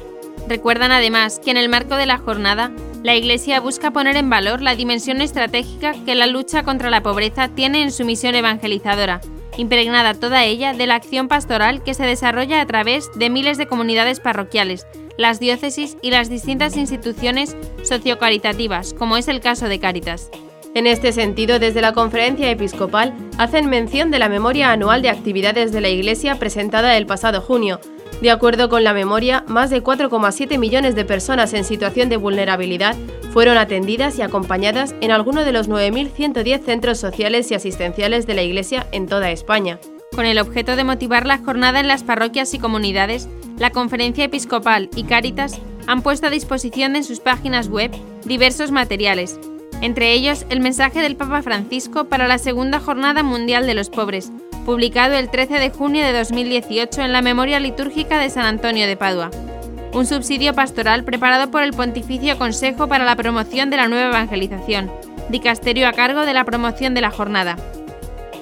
Recuerdan 0.49 0.93
además 0.93 1.41
que 1.43 1.51
en 1.51 1.57
el 1.57 1.69
marco 1.69 1.97
de 1.97 2.07
la 2.07 2.19
jornada, 2.19 2.71
la 3.03 3.15
Iglesia 3.15 3.61
busca 3.61 3.91
poner 3.91 4.17
en 4.17 4.31
valor 4.31 4.63
la 4.63 4.75
dimensión 4.75 5.21
estratégica 5.21 5.95
que 6.05 6.15
la 6.15 6.27
lucha 6.27 6.63
contra 6.63 6.91
la 6.91 7.03
pobreza 7.03 7.49
tiene 7.49 7.83
en 7.83 7.93
su 7.93 8.05
misión 8.05 8.35
evangelizadora, 8.35 9.21
impregnada 9.57 10.15
toda 10.15 10.45
ella 10.45 10.73
de 10.73 10.87
la 10.87 10.97
acción 10.97 11.29
pastoral 11.29 11.83
que 11.83 11.95
se 11.95 12.05
desarrolla 12.05 12.61
a 12.61 12.67
través 12.67 13.11
de 13.17 13.31
miles 13.31 13.59
de 13.59 13.67
comunidades 13.67 14.21
parroquiales, 14.21 14.87
las 15.17 15.41
diócesis 15.41 15.97
y 16.03 16.11
las 16.11 16.29
distintas 16.29 16.77
instituciones 16.77 17.57
sociocaritativas, 17.83 18.95
como 18.95 19.17
es 19.17 19.29
el 19.29 19.41
caso 19.41 19.69
de 19.69 19.81
Cáritas. 19.81 20.31
En 20.77 20.87
este 20.87 21.11
sentido, 21.13 21.59
desde 21.59 21.81
la 21.81 21.95
conferencia 21.95 22.51
episcopal 22.51 23.15
hacen 23.39 23.71
mención 23.71 24.11
de 24.11 24.19
la 24.19 24.29
memoria 24.29 24.73
anual 24.73 25.01
de 25.01 25.09
actividades 25.09 25.73
de 25.73 25.81
la 25.81 25.89
Iglesia 25.89 26.35
presentada 26.39 26.99
el 26.99 27.07
pasado 27.07 27.41
junio. 27.41 27.81
De 28.21 28.31
acuerdo 28.31 28.69
con 28.69 28.85
la 28.85 28.93
memoria, 28.93 29.43
más 29.49 29.71
de 29.71 29.83
4,7 29.83 30.59
millones 30.59 30.95
de 30.95 31.07
personas 31.07 31.55
en 31.55 31.65
situación 31.65 32.11
de 32.11 32.19
vulnerabilidad 32.19 32.95
fueron 33.33 33.57
atendidas 33.57 34.19
y 34.19 34.23
acompañadas 34.23 34.95
en 35.01 35.13
alguno 35.13 35.47
de 35.47 35.53
los 35.53 35.71
9.110 35.71 36.63
centros 36.63 36.99
sociales 36.99 37.51
y 37.51 37.55
asistenciales 37.55 38.27
de 38.27 38.35
la 38.35 38.43
Iglesia 38.43 38.87
en 38.93 39.07
toda 39.07 39.31
España. 39.31 39.81
Con 40.15 40.27
el 40.27 40.39
objeto 40.39 40.77
de 40.77 40.85
motivar 40.85 41.25
la 41.25 41.39
jornada 41.39 41.81
en 41.81 41.89
las 41.89 42.03
parroquias 42.03 42.53
y 42.53 42.59
comunidades, 42.59 43.31
la 43.59 43.71
Conferencia 43.71 44.25
Episcopal 44.25 44.91
y 44.95 45.05
Cáritas 45.05 45.59
han 45.87 46.03
puesto 46.03 46.27
a 46.27 46.31
disposición 46.31 46.97
en 46.97 47.05
sus 47.05 47.21
páginas 47.21 47.69
web 47.71 47.93
diversos 48.27 48.73
materiales, 48.73 49.41
entre 49.83 50.13
ellos 50.13 50.47
el 50.49 50.61
mensaje 50.61 51.01
del 51.01 51.17
Papa 51.17 51.43
Francisco 51.43 52.05
para 52.05 52.29
la 52.29 52.39
Segunda 52.39 52.81
Jornada 52.81 53.23
Mundial 53.23 53.67
de 53.67 53.75
los 53.75 53.91
Pobres, 53.91 54.33
publicado 54.65 55.15
el 55.15 55.31
13 55.31 55.59
de 55.59 55.71
junio 55.71 56.05
de 56.05 56.13
2018 56.13 57.03
en 57.03 57.13
la 57.13 57.23
Memoria 57.23 57.61
Litúrgica 57.61 58.19
de 58.19 58.31
San 58.31 58.45
Antonio 58.45 58.87
de 58.87 58.97
Padua. 58.97 59.31
Un 59.93 60.07
subsidio 60.07 60.55
pastoral 60.55 61.05
preparado 61.05 61.51
por 61.51 61.63
el 61.63 61.73
Pontificio 61.73 62.37
Consejo 62.39 62.89
para 62.89 63.05
la 63.05 63.17
Promoción 63.17 63.71
de 63.71 63.77
la 63.77 63.89
Nueva 63.89 64.09
Evangelización, 64.09 64.91
dicasterio 65.29 65.89
a 65.89 65.93
cargo 65.93 66.23
de 66.23 66.35
la 66.35 66.45
promoción 66.45 66.95
de 66.95 67.01
la 67.01 67.11
jornada. 67.11 67.57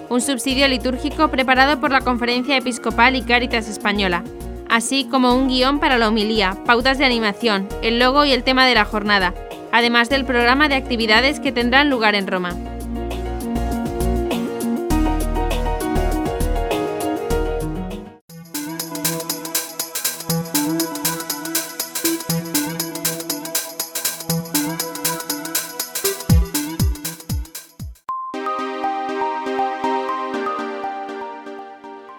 Un 0.09 0.21
subsidio 0.21 0.69
litúrgico 0.69 1.29
preparado 1.29 1.81
por 1.81 1.91
la 1.91 2.01
Conferencia 2.01 2.57
Episcopal 2.57 3.17
y 3.17 3.23
Cáritas 3.23 3.69
Española, 3.69 4.25
así 4.69 5.05
como 5.05 5.35
un 5.35 5.49
guion 5.49 5.79
para 5.79 5.99
la 5.99 6.09
homilía, 6.09 6.57
pautas 6.65 6.99
de 6.99 7.05
animación, 7.05 7.69
el 7.83 7.99
logo 7.99 8.25
y 8.25 8.33
el 8.33 8.45
tema 8.45 8.67
de 8.67 8.75
la 8.75 8.85
jornada, 8.85 9.35
además 9.75 10.09
del 10.09 10.25
programa 10.25 10.69
de 10.69 10.77
actividades 10.77 11.41
que 11.41 11.51
tendrán 11.51 11.91
lugar 11.91 12.15
en 12.15 12.29
Roma. 12.29 12.55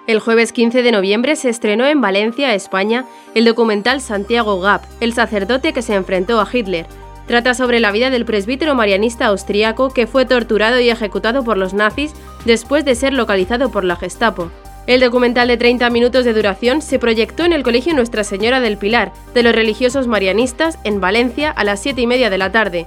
El 0.08 0.20
jueves 0.20 0.52
15 0.52 0.84
de 0.84 0.92
noviembre 0.92 1.38
se 1.38 1.50
estrenó 1.50 1.86
en 1.86 2.02
Valencia, 2.02 2.54
España, 2.54 3.06
el 3.34 3.46
documental 3.46 4.02
Santiago 4.02 4.60
Gap, 4.60 4.82
el 5.00 5.14
sacerdote 5.14 5.72
que 5.72 5.82
se 5.82 5.96
enfrentó 5.96 6.42
a 6.42 6.48
Hitler, 6.52 6.86
Trata 7.28 7.56
sobre 7.56 7.80
la 7.80 7.92
vida 7.92 8.10
del 8.10 8.26
presbítero 8.26 8.76
marianista 8.76 9.28
austriaco 9.28 9.90
que 9.90 10.06
fue 10.06 10.26
torturado 10.26 10.80
y 10.80 10.90
ejecutado 10.90 11.44
por 11.44 11.58
los 11.58 11.74
nazis 11.74 12.14
después 12.46 12.86
de 12.86 12.96
ser 12.96 13.14
localizado 13.14 13.72
por 13.72 13.84
la 13.84 13.96
Gestapo. 13.96 14.52
El 14.86 15.02
documental 15.02 15.48
de 15.48 15.58
30 15.58 15.90
minutos 15.90 16.26
de 16.26 16.34
duración 16.34 16.84
se 16.84 17.00
proyectó 17.00 17.44
en 17.44 17.54
el 17.54 17.64
Colegio 17.64 17.96
Nuestra 17.96 18.24
Señora 18.24 18.62
del 18.62 18.78
Pilar 18.78 19.12
de 19.34 19.42
los 19.42 19.56
religiosos 19.56 20.06
marianistas 20.06 20.78
en 20.84 21.02
Valencia 21.02 21.50
a 21.50 21.64
las 21.64 21.82
7 21.82 22.02
y 22.02 22.08
media 22.08 22.30
de 22.30 22.38
la 22.38 22.52
tarde. 22.52 22.86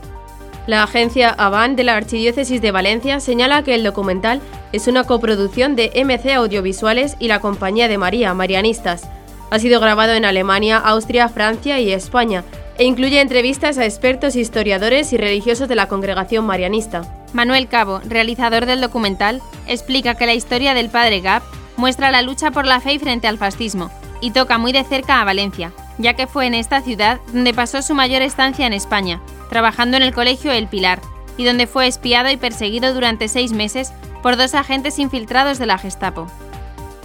La 0.69 0.85
agencia 0.85 1.31
Avan 1.31 1.75
de 1.75 1.83
la 1.83 1.97
Archidiócesis 1.97 2.63
de 2.63 2.71
Valencia 2.71 3.19
señala 3.19 3.65
que 3.65 3.75
el 3.75 3.83
documental 3.83 4.41
es 4.71 4.87
una 4.87 5.05
coproducción 5.05 5.75
de 5.75 5.91
MC 6.05 6.35
Audiovisuales 6.35 7.17
y 7.19 7.27
la 7.27 7.41
Compañía 7.41 7.89
de 7.89 7.99
María 7.99 8.33
Marianistas. 8.35 9.09
Ha 9.51 9.59
sido 9.59 9.81
grabado 9.81 10.13
en 10.13 10.25
Alemania, 10.25 10.77
Austria, 10.77 11.29
Francia 11.29 11.81
y 11.81 11.91
España 11.91 12.45
e 12.79 12.85
incluye 12.85 13.21
entrevistas 13.21 13.77
a 13.77 13.85
expertos 13.85 14.37
historiadores 14.37 15.13
y 15.13 15.17
religiosos 15.17 15.69
de 15.69 15.75
la 15.75 15.89
congregación 15.89 16.47
marianista. 16.47 17.03
Manuel 17.33 17.69
Cabo, 17.69 18.01
realizador 18.09 18.67
del 18.67 18.81
documental, 18.81 19.43
explica 19.67 20.15
que 20.15 20.27
la 20.27 20.35
historia 20.35 20.75
del 20.75 20.89
padre 20.89 21.21
Gap 21.21 21.43
muestra 21.77 22.11
la 22.11 22.23
lucha 22.23 22.51
por 22.51 22.67
la 22.67 22.81
fe 22.81 22.99
frente 22.99 23.27
al 23.27 23.39
fascismo 23.39 23.91
y 24.21 24.31
toca 24.31 24.59
muy 24.59 24.73
de 24.73 24.85
cerca 24.85 25.21
a 25.21 25.25
Valencia, 25.25 25.73
ya 25.99 26.15
que 26.15 26.27
fue 26.27 26.47
en 26.47 26.55
esta 26.55 26.81
ciudad 26.81 27.21
donde 27.33 27.53
pasó 27.53 27.83
su 27.83 27.95
mayor 27.95 28.23
estancia 28.23 28.67
en 28.67 28.73
España, 28.73 29.21
trabajando 29.51 29.97
en 29.97 30.03
el 30.03 30.15
colegio 30.15 30.53
El 30.53 30.69
Pilar, 30.69 31.01
y 31.37 31.45
donde 31.45 31.67
fue 31.67 31.87
espiado 31.87 32.31
y 32.31 32.37
perseguido 32.37 32.95
durante 32.95 33.29
seis 33.29 33.53
meses 33.53 33.93
por 34.23 34.37
dos 34.37 34.55
agentes 34.55 34.99
infiltrados 34.99 35.59
de 35.59 35.67
la 35.67 35.79
Gestapo. 35.79 36.27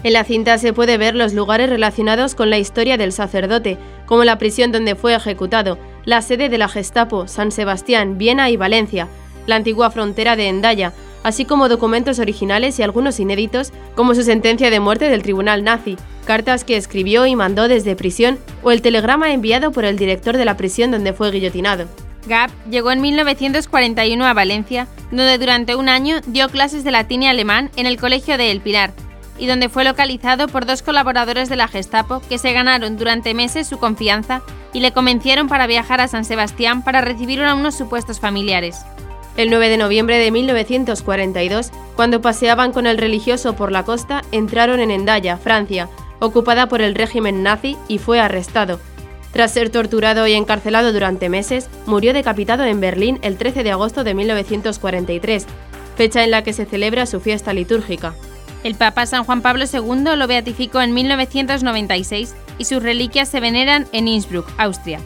En 0.03 0.11
la 0.11 0.25
cinta 0.25 0.57
se 0.57 0.73
puede 0.73 0.97
ver 0.97 1.15
los 1.15 1.33
lugares 1.33 1.69
relacionados 1.69 2.35
con 2.35 2.49
la 2.49 2.57
historia 2.57 2.97
del 2.97 3.13
sacerdote, 3.13 3.77
como 4.05 4.25
la 4.25 4.37
prisión 4.37 4.73
donde 4.73 4.95
fue 4.95 5.15
ejecutado, 5.15 5.77
la 6.03 6.21
sede 6.21 6.49
de 6.49 6.57
la 6.57 6.67
Gestapo, 6.67 7.29
San 7.29 7.53
Sebastián, 7.53 8.17
Viena 8.17 8.49
y 8.49 8.57
Valencia, 8.57 9.07
la 9.47 9.55
antigua 9.55 9.91
frontera 9.91 10.35
de 10.35 10.49
Endaya, 10.49 10.91
así 11.23 11.45
como 11.45 11.69
documentos 11.69 12.19
originales 12.19 12.77
y 12.79 12.83
algunos 12.83 13.21
inéditos, 13.21 13.71
como 13.95 14.13
su 14.13 14.23
sentencia 14.23 14.69
de 14.69 14.81
muerte 14.81 15.07
del 15.07 15.23
tribunal 15.23 15.63
nazi, 15.63 15.95
cartas 16.25 16.65
que 16.65 16.75
escribió 16.75 17.25
y 17.25 17.37
mandó 17.37 17.69
desde 17.69 17.95
prisión 17.95 18.39
o 18.61 18.71
el 18.71 18.81
telegrama 18.81 19.31
enviado 19.31 19.71
por 19.71 19.85
el 19.85 19.97
director 19.97 20.35
de 20.35 20.43
la 20.43 20.57
prisión 20.57 20.91
donde 20.91 21.13
fue 21.13 21.31
guillotinado. 21.31 21.85
Gap 22.27 22.51
llegó 22.69 22.91
en 22.91 23.01
1941 23.01 24.25
a 24.25 24.33
Valencia, 24.33 24.87
donde 25.11 25.37
durante 25.37 25.75
un 25.75 25.87
año 25.87 26.19
dio 26.27 26.49
clases 26.49 26.83
de 26.83 26.91
latín 26.91 27.23
y 27.23 27.27
alemán 27.27 27.71
en 27.77 27.85
el 27.85 27.97
Colegio 27.97 28.37
de 28.37 28.51
El 28.51 28.61
Pilar, 28.61 28.93
y 29.43 29.45
donde 29.45 29.67
fue 29.67 29.83
localizado 29.83 30.47
por 30.47 30.65
dos 30.65 30.81
colaboradores 30.81 31.49
de 31.49 31.57
la 31.57 31.67
Gestapo 31.67 32.21
que 32.29 32.37
se 32.37 32.53
ganaron 32.53 32.95
durante 32.95 33.33
meses 33.33 33.67
su 33.67 33.77
confianza 33.77 34.41
y 34.71 34.79
le 34.79 34.93
convencieron 34.93 35.49
para 35.49 35.67
viajar 35.67 35.99
a 35.99 36.07
San 36.07 36.23
Sebastián 36.23 36.81
para 36.81 37.01
recibir 37.01 37.43
a 37.43 37.53
unos 37.53 37.75
supuestos 37.75 38.21
familiares. 38.21 38.85
El 39.35 39.49
9 39.49 39.67
de 39.67 39.75
noviembre 39.75 40.17
de 40.17 40.31
1942, 40.31 41.71
cuando 41.97 42.21
paseaban 42.21 42.71
con 42.71 42.87
el 42.87 42.97
religioso 42.97 43.53
por 43.53 43.73
la 43.73 43.83
costa, 43.83 44.21
entraron 44.31 44.79
en 44.79 44.91
Endaya, 44.91 45.35
Francia, 45.35 45.89
ocupada 46.19 46.69
por 46.69 46.81
el 46.81 46.95
régimen 46.95 47.43
nazi, 47.43 47.75
y 47.89 47.97
fue 47.97 48.21
arrestado. 48.21 48.79
Tras 49.33 49.51
ser 49.51 49.69
torturado 49.71 50.25
y 50.25 50.35
encarcelado 50.35 50.93
durante 50.93 51.27
meses, 51.27 51.69
murió 51.85 52.13
decapitado 52.13 52.63
en 52.63 52.79
Berlín 52.79 53.19
el 53.23 53.35
13 53.35 53.63
de 53.63 53.71
agosto 53.71 54.05
de 54.05 54.13
1943, 54.13 55.47
fecha 55.97 56.23
en 56.23 56.31
la 56.31 56.45
que 56.45 56.53
se 56.53 56.65
celebra 56.65 57.05
su 57.05 57.19
fiesta 57.19 57.51
litúrgica. 57.51 58.15
El 58.63 58.75
Papa 58.75 59.05
San 59.05 59.25
Juan 59.25 59.41
Pablo 59.41 59.65
II 59.71 60.15
lo 60.15 60.27
beatificó 60.27 60.81
en 60.81 60.93
1996 60.93 62.33
y 62.57 62.65
sus 62.65 62.81
reliquias 62.81 63.27
se 63.29 63.39
veneran 63.39 63.87
en 63.91 64.07
Innsbruck, 64.07 64.49
Austria. 64.57 64.99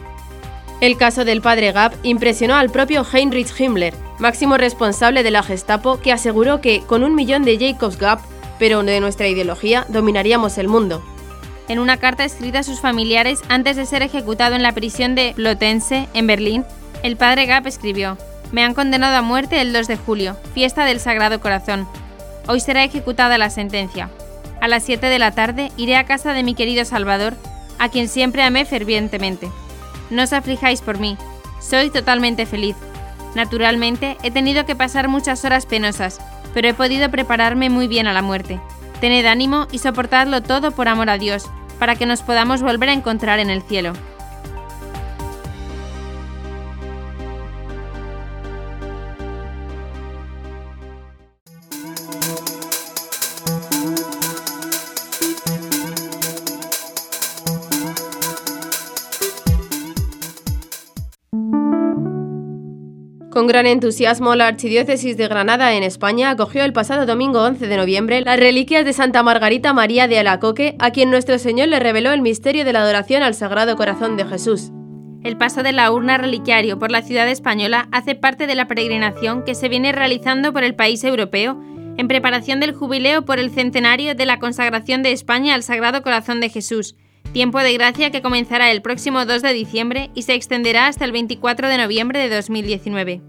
El 0.80 0.96
caso 0.96 1.24
del 1.24 1.42
padre 1.42 1.72
Gap 1.72 1.92
impresionó 2.04 2.54
al 2.54 2.70
propio 2.70 3.04
Heinrich 3.04 3.58
Himmler, 3.58 3.94
máximo 4.20 4.56
responsable 4.56 5.24
de 5.24 5.32
la 5.32 5.42
Gestapo, 5.42 5.98
que 6.00 6.12
aseguró 6.12 6.60
que 6.60 6.82
con 6.82 7.02
un 7.02 7.16
millón 7.16 7.42
de 7.42 7.58
Jacobs 7.58 7.98
Gap, 7.98 8.20
pero 8.60 8.84
de 8.84 9.00
nuestra 9.00 9.26
ideología, 9.26 9.86
dominaríamos 9.88 10.56
el 10.56 10.68
mundo. 10.68 11.02
En 11.66 11.80
una 11.80 11.96
carta 11.96 12.24
escrita 12.24 12.60
a 12.60 12.62
sus 12.62 12.80
familiares 12.80 13.40
antes 13.48 13.76
de 13.76 13.86
ser 13.86 14.02
ejecutado 14.02 14.54
en 14.54 14.62
la 14.62 14.72
prisión 14.72 15.16
de 15.16 15.34
Lotense, 15.36 16.08
en 16.14 16.26
Berlín, 16.28 16.64
el 17.02 17.16
padre 17.16 17.46
Gap 17.46 17.66
escribió: 17.66 18.16
Me 18.52 18.62
han 18.62 18.74
condenado 18.74 19.16
a 19.16 19.22
muerte 19.22 19.60
el 19.60 19.72
2 19.72 19.88
de 19.88 19.96
julio, 19.96 20.36
fiesta 20.54 20.84
del 20.84 21.00
Sagrado 21.00 21.40
Corazón. 21.40 21.88
Hoy 22.48 22.60
será 22.60 22.82
ejecutada 22.82 23.36
la 23.36 23.50
sentencia. 23.50 24.08
A 24.62 24.68
las 24.68 24.82
7 24.82 25.06
de 25.06 25.18
la 25.18 25.32
tarde 25.32 25.70
iré 25.76 25.96
a 25.96 26.06
casa 26.06 26.32
de 26.32 26.42
mi 26.42 26.54
querido 26.54 26.86
Salvador, 26.86 27.34
a 27.78 27.90
quien 27.90 28.08
siempre 28.08 28.42
amé 28.42 28.64
fervientemente. 28.64 29.50
No 30.08 30.22
os 30.22 30.32
aflijáis 30.32 30.80
por 30.80 30.98
mí, 30.98 31.18
soy 31.60 31.90
totalmente 31.90 32.46
feliz. 32.46 32.74
Naturalmente, 33.34 34.16
he 34.22 34.30
tenido 34.30 34.64
que 34.64 34.74
pasar 34.74 35.08
muchas 35.08 35.44
horas 35.44 35.66
penosas, 35.66 36.20
pero 36.54 36.68
he 36.68 36.74
podido 36.74 37.10
prepararme 37.10 37.68
muy 37.68 37.86
bien 37.86 38.06
a 38.06 38.14
la 38.14 38.22
muerte. 38.22 38.58
Tened 39.02 39.26
ánimo 39.26 39.68
y 39.70 39.78
soportadlo 39.78 40.42
todo 40.42 40.70
por 40.70 40.88
amor 40.88 41.10
a 41.10 41.18
Dios, 41.18 41.44
para 41.78 41.96
que 41.96 42.06
nos 42.06 42.22
podamos 42.22 42.62
volver 42.62 42.88
a 42.88 42.94
encontrar 42.94 43.40
en 43.40 43.50
el 43.50 43.62
cielo. 43.62 43.92
Gran 63.48 63.66
entusiasmo, 63.66 64.36
la 64.36 64.46
Archidiócesis 64.46 65.16
de 65.16 65.26
Granada 65.26 65.74
en 65.74 65.82
España 65.82 66.30
acogió 66.30 66.64
el 66.64 66.72
pasado 66.72 67.06
domingo 67.06 67.42
11 67.42 67.66
de 67.66 67.76
noviembre 67.76 68.20
las 68.20 68.38
reliquias 68.38 68.84
de 68.84 68.92
Santa 68.92 69.22
Margarita 69.22 69.72
María 69.72 70.06
de 70.06 70.18
Alacoque, 70.18 70.76
a 70.78 70.92
quien 70.92 71.10
nuestro 71.10 71.38
Señor 71.38 71.68
le 71.68 71.80
reveló 71.80 72.12
el 72.12 72.20
misterio 72.20 72.64
de 72.64 72.72
la 72.72 72.82
adoración 72.82 73.22
al 73.22 73.34
Sagrado 73.34 73.74
Corazón 73.74 74.16
de 74.16 74.26
Jesús. 74.26 74.70
El 75.24 75.36
paso 75.36 75.62
de 75.62 75.72
la 75.72 75.90
urna 75.90 76.18
reliquiario 76.18 76.78
por 76.78 76.92
la 76.92 77.02
ciudad 77.02 77.28
española 77.28 77.88
hace 77.90 78.14
parte 78.14 78.46
de 78.46 78.54
la 78.54 78.68
peregrinación 78.68 79.44
que 79.44 79.54
se 79.54 79.68
viene 79.68 79.92
realizando 79.92 80.52
por 80.52 80.62
el 80.62 80.76
país 80.76 81.02
europeo 81.02 81.58
en 81.96 82.06
preparación 82.06 82.60
del 82.60 82.74
jubileo 82.74 83.24
por 83.24 83.38
el 83.38 83.50
centenario 83.50 84.14
de 84.14 84.26
la 84.26 84.38
consagración 84.38 85.02
de 85.02 85.12
España 85.12 85.54
al 85.54 85.62
Sagrado 85.62 86.02
Corazón 86.02 86.40
de 86.40 86.50
Jesús, 86.50 86.94
tiempo 87.32 87.58
de 87.58 87.72
gracia 87.74 88.10
que 88.10 88.22
comenzará 88.22 88.70
el 88.70 88.82
próximo 88.82 89.24
2 89.24 89.42
de 89.42 89.52
diciembre 89.52 90.10
y 90.14 90.22
se 90.22 90.34
extenderá 90.34 90.86
hasta 90.86 91.04
el 91.04 91.12
24 91.12 91.68
de 91.68 91.78
noviembre 91.78 92.18
de 92.20 92.34
2019. 92.34 93.20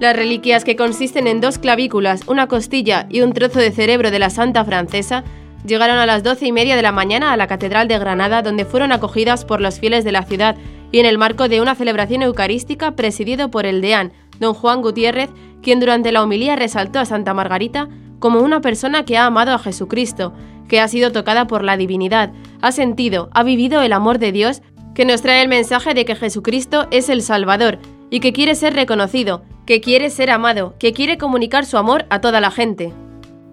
Las 0.00 0.14
reliquias, 0.14 0.64
que 0.64 0.76
consisten 0.76 1.26
en 1.26 1.40
dos 1.40 1.58
clavículas, 1.58 2.22
una 2.26 2.48
costilla 2.48 3.06
y 3.08 3.22
un 3.22 3.32
trozo 3.32 3.60
de 3.60 3.72
cerebro 3.72 4.10
de 4.10 4.18
la 4.18 4.28
Santa 4.28 4.64
Francesa, 4.64 5.24
llegaron 5.66 5.96
a 5.98 6.06
las 6.06 6.22
doce 6.22 6.46
y 6.46 6.52
media 6.52 6.76
de 6.76 6.82
la 6.82 6.92
mañana 6.92 7.32
a 7.32 7.36
la 7.36 7.46
Catedral 7.46 7.88
de 7.88 7.98
Granada, 7.98 8.42
donde 8.42 8.66
fueron 8.66 8.92
acogidas 8.92 9.44
por 9.44 9.60
los 9.60 9.80
fieles 9.80 10.04
de 10.04 10.12
la 10.12 10.22
ciudad 10.22 10.56
y 10.92 10.98
en 10.98 11.06
el 11.06 11.18
marco 11.18 11.48
de 11.48 11.60
una 11.60 11.74
celebración 11.74 12.22
eucarística 12.22 12.92
presidido 12.92 13.50
por 13.50 13.64
el 13.64 13.80
deán, 13.80 14.12
don 14.38 14.54
Juan 14.54 14.82
Gutiérrez, 14.82 15.30
quien 15.62 15.80
durante 15.80 16.12
la 16.12 16.22
homilía 16.22 16.56
resaltó 16.56 16.98
a 16.98 17.06
Santa 17.06 17.32
Margarita 17.34 17.88
como 18.18 18.40
una 18.40 18.60
persona 18.60 19.04
que 19.04 19.16
ha 19.16 19.26
amado 19.26 19.52
a 19.52 19.58
Jesucristo, 19.58 20.32
que 20.68 20.80
ha 20.80 20.88
sido 20.88 21.12
tocada 21.12 21.46
por 21.46 21.64
la 21.64 21.76
divinidad, 21.76 22.32
ha 22.60 22.72
sentido, 22.72 23.28
ha 23.32 23.42
vivido 23.42 23.82
el 23.82 23.92
amor 23.92 24.18
de 24.18 24.32
Dios, 24.32 24.62
que 24.94 25.04
nos 25.04 25.22
trae 25.22 25.42
el 25.42 25.48
mensaje 25.48 25.94
de 25.94 26.04
que 26.04 26.16
Jesucristo 26.16 26.88
es 26.90 27.08
el 27.08 27.22
Salvador 27.22 27.78
y 28.10 28.20
que 28.20 28.32
quiere 28.32 28.54
ser 28.54 28.74
reconocido, 28.74 29.44
que 29.66 29.80
quiere 29.80 30.10
ser 30.10 30.30
amado, 30.30 30.74
que 30.78 30.92
quiere 30.92 31.18
comunicar 31.18 31.66
su 31.66 31.76
amor 31.76 32.06
a 32.08 32.20
toda 32.20 32.40
la 32.40 32.50
gente. 32.50 32.92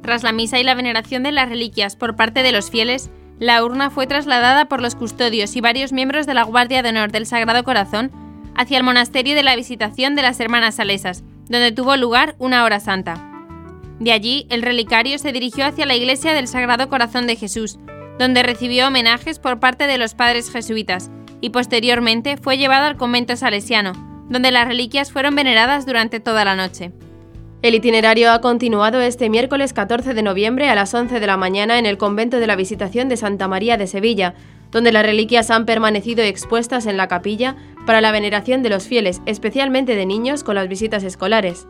Tras 0.02 0.24
la 0.24 0.32
misa 0.32 0.60
y 0.60 0.64
la 0.64 0.76
veneración 0.76 1.24
de 1.24 1.32
las 1.32 1.50
reliquias 1.50 1.96
por 1.96 2.16
parte 2.16 2.44
de 2.44 2.52
los 2.52 2.70
fieles, 2.70 3.10
la 3.40 3.64
urna 3.64 3.90
fue 3.90 4.08
trasladada 4.08 4.66
por 4.66 4.82
los 4.82 4.96
custodios 4.96 5.56
y 5.56 5.62
varios 5.62 5.92
miembros 5.92 6.26
de 6.26 6.34
la 6.34 6.44
Guardia 6.44 6.82
de 6.84 6.90
Honor 6.90 7.12
del 7.12 7.26
Sagrado 7.26 7.64
Corazón 7.64 8.12
hacia 8.56 8.78
el 8.78 8.84
monasterio 8.84 9.36
de 9.36 9.44
la 9.44 9.56
Visitación 9.56 10.16
de 10.16 10.22
las 10.22 10.40
Hermanas 10.40 10.76
Salesas, 10.76 11.24
donde 11.50 11.72
tuvo 11.72 11.98
lugar 11.98 12.36
una 12.38 12.64
hora 12.64 12.80
santa. 12.80 13.30
De 14.00 14.12
allí, 14.12 14.46
el 14.50 14.62
relicario 14.62 15.18
se 15.18 15.32
dirigió 15.32 15.66
hacia 15.66 15.86
la 15.86 15.96
iglesia 15.96 16.34
del 16.34 16.48
Sagrado 16.48 16.90
Corazón 16.90 17.28
de 17.28 17.36
Jesús, 17.36 17.80
donde 18.20 18.44
recibió 18.44 18.88
homenajes 18.88 19.40
por 19.40 19.60
parte 19.60 19.88
de 19.88 19.98
los 19.98 20.14
padres 20.14 20.52
jesuitas, 20.52 21.12
y 21.42 21.50
posteriormente 21.50 22.38
fue 22.38 22.58
llevado 22.58 22.86
al 22.86 22.98
convento 22.98 23.36
salesiano, 23.36 23.94
donde 24.30 24.52
las 24.52 24.68
reliquias 24.68 25.12
fueron 25.12 25.36
veneradas 25.36 25.86
durante 25.86 26.20
toda 26.20 26.46
la 26.46 26.56
noche. 26.56 26.92
El 27.62 27.76
itinerario 27.76 28.32
ha 28.32 28.42
continuado 28.42 29.00
este 29.00 29.30
miércoles 29.30 29.72
14 29.72 30.14
de 30.14 30.22
noviembre 30.22 30.70
a 30.70 30.76
las 30.76 30.94
11 30.94 31.20
de 31.20 31.28
la 31.28 31.38
mañana 31.38 31.80
en 31.80 31.86
el 31.86 31.98
convento 31.98 32.40
de 32.40 32.48
la 32.48 32.58
Visitación 32.58 33.08
de 33.08 33.18
Santa 33.18 33.48
María 33.48 33.78
de 33.78 33.88
Sevilla, 33.88 34.36
donde 34.70 34.92
las 34.92 35.06
reliquias 35.06 35.50
han 35.50 35.66
permanecido 35.66 36.24
expuestas 36.24 36.88
en 36.88 36.98
la 36.98 37.08
capilla 37.08 37.56
para 37.86 38.02
la 38.02 38.12
veneración 38.12 38.64
de 38.64 38.70
los 38.70 38.88
fieles, 38.88 39.22
especialmente 39.26 39.96
de 39.96 40.06
niños 40.06 40.44
con 40.44 40.56
las 40.56 40.68
visitas 40.68 41.04
escolares. 41.04 41.68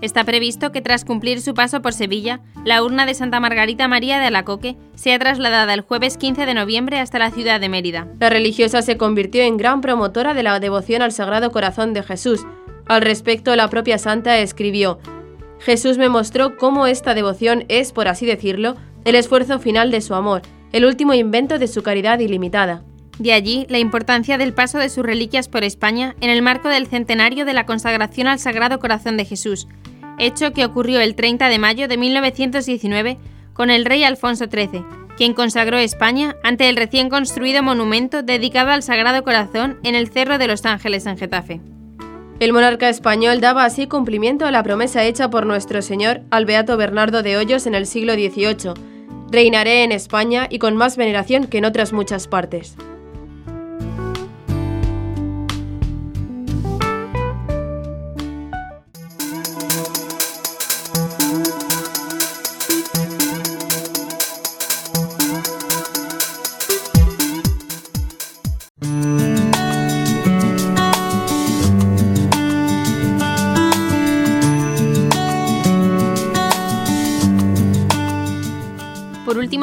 Está 0.00 0.24
previsto 0.24 0.72
que 0.72 0.80
tras 0.80 1.04
cumplir 1.04 1.42
su 1.42 1.52
paso 1.52 1.82
por 1.82 1.92
Sevilla, 1.92 2.40
la 2.64 2.82
urna 2.82 3.04
de 3.04 3.12
Santa 3.12 3.38
Margarita 3.38 3.86
María 3.86 4.18
de 4.18 4.26
Alacoque 4.26 4.76
sea 4.94 5.18
trasladada 5.18 5.74
el 5.74 5.82
jueves 5.82 6.16
15 6.16 6.46
de 6.46 6.54
noviembre 6.54 6.98
hasta 6.98 7.18
la 7.18 7.30
ciudad 7.30 7.60
de 7.60 7.68
Mérida. 7.68 8.08
La 8.18 8.30
religiosa 8.30 8.80
se 8.80 8.96
convirtió 8.96 9.42
en 9.42 9.58
gran 9.58 9.82
promotora 9.82 10.32
de 10.32 10.42
la 10.42 10.58
devoción 10.58 11.02
al 11.02 11.12
Sagrado 11.12 11.50
Corazón 11.50 11.92
de 11.92 12.02
Jesús. 12.02 12.46
Al 12.86 13.02
respecto, 13.02 13.54
la 13.56 13.68
propia 13.68 13.98
santa 13.98 14.38
escribió, 14.38 14.98
Jesús 15.58 15.98
me 15.98 16.08
mostró 16.08 16.56
cómo 16.56 16.86
esta 16.86 17.12
devoción 17.12 17.66
es, 17.68 17.92
por 17.92 18.08
así 18.08 18.24
decirlo, 18.24 18.76
el 19.04 19.14
esfuerzo 19.14 19.58
final 19.58 19.90
de 19.90 20.00
su 20.00 20.14
amor, 20.14 20.40
el 20.72 20.86
último 20.86 21.12
invento 21.12 21.58
de 21.58 21.68
su 21.68 21.82
caridad 21.82 22.18
ilimitada. 22.20 22.82
De 23.18 23.34
allí 23.34 23.66
la 23.68 23.78
importancia 23.78 24.38
del 24.38 24.54
paso 24.54 24.78
de 24.78 24.88
sus 24.88 25.04
reliquias 25.04 25.48
por 25.48 25.62
España 25.62 26.16
en 26.22 26.30
el 26.30 26.40
marco 26.40 26.70
del 26.70 26.86
centenario 26.86 27.44
de 27.44 27.52
la 27.52 27.66
consagración 27.66 28.28
al 28.28 28.38
Sagrado 28.38 28.78
Corazón 28.78 29.18
de 29.18 29.26
Jesús, 29.26 29.68
hecho 30.20 30.52
que 30.52 30.64
ocurrió 30.64 31.00
el 31.00 31.14
30 31.14 31.48
de 31.48 31.58
mayo 31.58 31.88
de 31.88 31.96
1919 31.96 33.18
con 33.52 33.70
el 33.70 33.84
rey 33.84 34.04
Alfonso 34.04 34.46
XIII, 34.46 34.84
quien 35.16 35.34
consagró 35.34 35.78
España 35.78 36.36
ante 36.42 36.68
el 36.68 36.76
recién 36.76 37.10
construido 37.10 37.62
monumento 37.62 38.22
dedicado 38.22 38.70
al 38.70 38.82
Sagrado 38.82 39.22
Corazón 39.24 39.78
en 39.82 39.94
el 39.94 40.08
Cerro 40.08 40.38
de 40.38 40.46
los 40.46 40.64
Ángeles 40.64 41.06
en 41.06 41.18
Getafe. 41.18 41.60
El 42.38 42.54
monarca 42.54 42.88
español 42.88 43.40
daba 43.40 43.64
así 43.64 43.86
cumplimiento 43.86 44.46
a 44.46 44.50
la 44.50 44.62
promesa 44.62 45.04
hecha 45.04 45.28
por 45.28 45.44
nuestro 45.44 45.82
Señor 45.82 46.22
al 46.30 46.46
beato 46.46 46.78
Bernardo 46.78 47.22
de 47.22 47.36
Hoyos 47.36 47.66
en 47.66 47.74
el 47.74 47.86
siglo 47.86 48.14
XVIII. 48.14 48.72
Reinaré 49.30 49.84
en 49.84 49.92
España 49.92 50.46
y 50.48 50.58
con 50.58 50.74
más 50.74 50.96
veneración 50.96 51.48
que 51.48 51.58
en 51.58 51.66
otras 51.66 51.92
muchas 51.92 52.28
partes. 52.28 52.76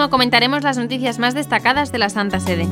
Comentaremos 0.09 0.63
las 0.63 0.77
noticias 0.77 1.19
más 1.19 1.33
destacadas 1.33 1.91
de 1.91 1.97
la 1.97 2.09
Santa 2.09 2.39
Sede. 2.39 2.67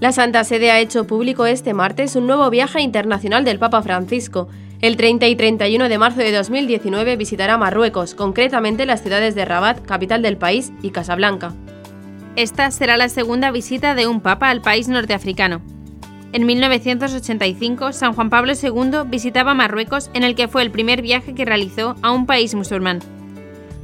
La 0.00 0.12
Santa 0.12 0.44
Sede 0.44 0.70
ha 0.70 0.80
hecho 0.80 1.06
público 1.06 1.44
este 1.44 1.74
martes 1.74 2.16
un 2.16 2.26
nuevo 2.26 2.48
viaje 2.48 2.80
internacional 2.80 3.44
del 3.44 3.58
Papa 3.58 3.82
Francisco. 3.82 4.48
El 4.80 4.96
30 4.96 5.28
y 5.28 5.36
31 5.36 5.90
de 5.90 5.98
marzo 5.98 6.20
de 6.20 6.32
2019 6.32 7.16
visitará 7.16 7.58
Marruecos, 7.58 8.14
concretamente 8.14 8.86
las 8.86 9.02
ciudades 9.02 9.34
de 9.34 9.44
Rabat, 9.44 9.84
capital 9.84 10.22
del 10.22 10.38
país, 10.38 10.72
y 10.80 10.90
Casablanca. 10.90 11.52
Esta 12.34 12.70
será 12.70 12.96
la 12.96 13.10
segunda 13.10 13.50
visita 13.50 13.94
de 13.94 14.06
un 14.06 14.22
papa 14.22 14.48
al 14.48 14.62
país 14.62 14.88
norteafricano. 14.88 15.60
En 16.32 16.46
1985, 16.46 17.92
San 17.92 18.14
Juan 18.14 18.30
Pablo 18.30 18.52
II 18.54 19.02
visitaba 19.06 19.52
Marruecos 19.52 20.10
en 20.14 20.22
el 20.22 20.34
que 20.34 20.48
fue 20.48 20.62
el 20.62 20.70
primer 20.70 21.02
viaje 21.02 21.34
que 21.34 21.44
realizó 21.44 21.96
a 22.00 22.12
un 22.12 22.24
país 22.24 22.54
musulmán. 22.54 23.00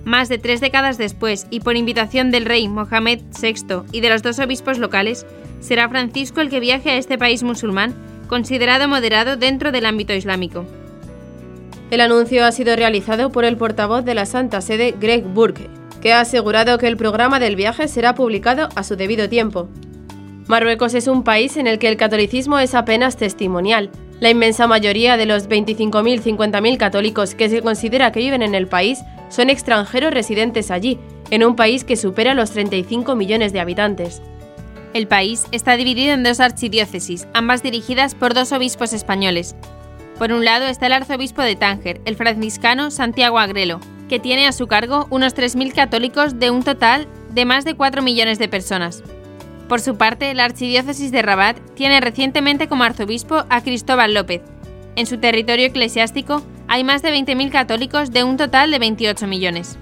Más 0.07 0.29
de 0.29 0.39
tres 0.39 0.61
décadas 0.61 0.99
después, 0.99 1.49
y 1.51 1.59
por 1.59 1.77
invitación 1.77 2.31
del 2.31 2.45
rey 2.45 2.69
Mohamed 2.69 3.23
VI 3.43 3.83
y 3.91 4.01
de 4.01 4.09
los 4.09 4.23
dos 4.23 4.39
obispos 4.39 4.79
locales, 4.79 5.27
será 5.59 5.89
Francisco 5.89 6.41
el 6.41 6.49
que 6.49 6.61
viaje 6.61 6.91
a 6.91 6.97
este 6.97 7.19
país 7.19 7.43
musulmán, 7.43 7.93
considerado 8.29 8.87
moderado 8.87 9.37
dentro 9.37 9.73
del 9.73 9.85
ámbito 9.85 10.15
islámico. 10.15 10.65
El 11.91 12.01
anuncio 12.01 12.45
ha 12.45 12.53
sido 12.53 12.77
realizado 12.77 13.33
por 13.33 13.45
el 13.45 13.57
portavoz 13.57 14.05
de 14.05 14.15
la 14.15 14.27
Santa 14.27 14.61
Sede, 14.61 14.95
Greg 14.97 15.25
Burke, 15.25 15.69
que 16.01 16.13
ha 16.13 16.21
asegurado 16.21 16.79
que 16.79 16.87
el 16.87 16.97
programa 16.97 17.41
del 17.41 17.57
viaje 17.57 17.89
será 17.89 18.15
publicado 18.15 18.69
a 18.77 18.85
su 18.85 18.95
debido 18.95 19.29
tiempo. 19.29 19.69
Marruecos 20.47 20.95
es 20.95 21.09
un 21.09 21.25
país 21.25 21.57
en 21.57 21.67
el 21.67 21.81
que 21.81 21.89
el 21.89 21.97
catolicismo 21.97 22.61
es 22.61 22.77
apenas 22.77 23.17
testimonial. 23.17 23.91
La 24.21 24.31
inmensa 24.31 24.69
mayoría 24.69 25.17
de 25.17 25.27
los 25.27 25.49
25.000-50.000 25.49 26.77
católicos 26.77 27.35
que 27.35 27.49
se 27.49 27.61
considera 27.61 28.13
que 28.13 28.21
viven 28.21 28.43
en 28.43 28.55
el 28.55 28.69
país 28.69 29.01
son 29.29 29.51
extranjeros 29.51 30.13
residentes 30.13 30.71
allí, 30.71 30.99
en 31.31 31.45
un 31.45 31.57
país 31.57 31.85
que 31.85 31.97
supera 31.97 32.35
los 32.35 32.51
35 32.51 33.15
millones 33.17 33.53
de 33.53 33.61
habitantes. 33.61 34.23
El 34.95 35.09
país 35.09 35.45
está 35.53 35.77
dividido 35.77 36.15
en 36.15 36.23
dos 36.23 36.41
archidiócesis, 36.41 37.27
ambas 37.35 37.63
dirigidas 37.63 38.15
por 38.15 38.35
dos 38.35 38.53
obispos 38.53 38.93
españoles. 38.93 39.55
Por 40.19 40.33
un 40.33 40.45
lado 40.45 40.67
está 40.67 40.87
el 40.87 40.95
arzobispo 40.95 41.43
de 41.43 41.57
Tánger, 41.57 42.01
el 42.07 42.17
franciscano 42.17 42.91
Santiago 42.91 43.39
Agrelo, 43.39 43.81
que 44.09 44.19
tiene 44.19 44.47
a 44.47 44.53
su 44.53 44.67
cargo 44.67 45.07
unos 45.11 45.35
3.000 45.37 45.75
católicos 45.75 46.39
de 46.39 46.51
un 46.51 46.63
total 46.63 47.07
de 47.35 47.45
más 47.45 47.65
de 47.65 47.75
4 47.75 48.03
millones 48.03 48.39
de 48.39 48.49
personas. 48.49 49.03
Por 49.69 49.81
su 49.81 49.97
parte, 49.97 50.33
la 50.33 50.45
Archidiócesis 50.45 51.11
de 51.11 51.23
Rabat 51.23 51.59
tiene 51.75 52.01
recientemente 52.01 52.69
como 52.69 52.85
arzobispo 52.85 53.45
a 53.51 53.61
Cristóbal 53.63 54.15
López. 54.15 54.43
En 54.95 55.07
su 55.07 55.19
territorio 55.19 55.67
eclesiástico 55.67 56.43
hay 56.77 56.85
más 56.85 57.01
de 57.01 57.11
20.000 57.11 57.51
católicos 57.51 58.11
de 58.11 58.23
un 58.23 58.37
total 58.37 58.71
de 58.71 58.79
28 58.79 59.27
millones. 59.27 59.79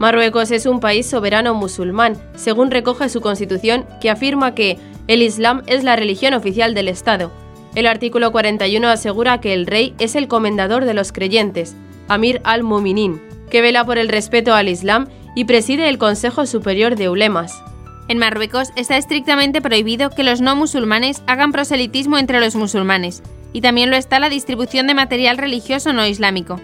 Marruecos 0.00 0.50
es 0.50 0.66
un 0.66 0.80
país 0.80 1.06
soberano 1.06 1.54
musulmán, 1.54 2.20
según 2.34 2.72
recoge 2.72 3.08
su 3.10 3.20
constitución, 3.20 3.86
que 4.00 4.10
afirma 4.10 4.52
que 4.52 4.76
el 5.06 5.22
Islam 5.22 5.62
es 5.68 5.84
la 5.84 5.94
religión 5.94 6.34
oficial 6.34 6.74
del 6.74 6.88
Estado. 6.88 7.30
El 7.76 7.86
artículo 7.86 8.32
41 8.32 8.88
asegura 8.88 9.40
que 9.40 9.54
el 9.54 9.66
rey 9.66 9.94
es 10.00 10.16
el 10.16 10.26
comendador 10.26 10.84
de 10.84 10.94
los 10.94 11.12
creyentes, 11.12 11.76
Amir 12.08 12.40
al-Muminin, 12.42 13.22
que 13.48 13.60
vela 13.60 13.84
por 13.84 13.96
el 13.96 14.08
respeto 14.08 14.52
al 14.52 14.68
Islam 14.68 15.06
y 15.36 15.44
preside 15.44 15.88
el 15.88 15.98
Consejo 15.98 16.44
Superior 16.46 16.96
de 16.96 17.08
Ulemas. 17.08 17.62
En 18.08 18.18
Marruecos 18.18 18.70
está 18.74 18.96
estrictamente 18.96 19.60
prohibido 19.60 20.10
que 20.10 20.24
los 20.24 20.40
no 20.40 20.56
musulmanes 20.56 21.22
hagan 21.28 21.52
proselitismo 21.52 22.18
entre 22.18 22.40
los 22.40 22.56
musulmanes, 22.56 23.22
y 23.52 23.60
también 23.60 23.90
lo 23.90 23.96
está 23.96 24.18
la 24.18 24.28
distribución 24.28 24.86
de 24.86 24.94
material 24.94 25.38
religioso 25.38 25.92
no 25.92 26.06
islámico. 26.06 26.60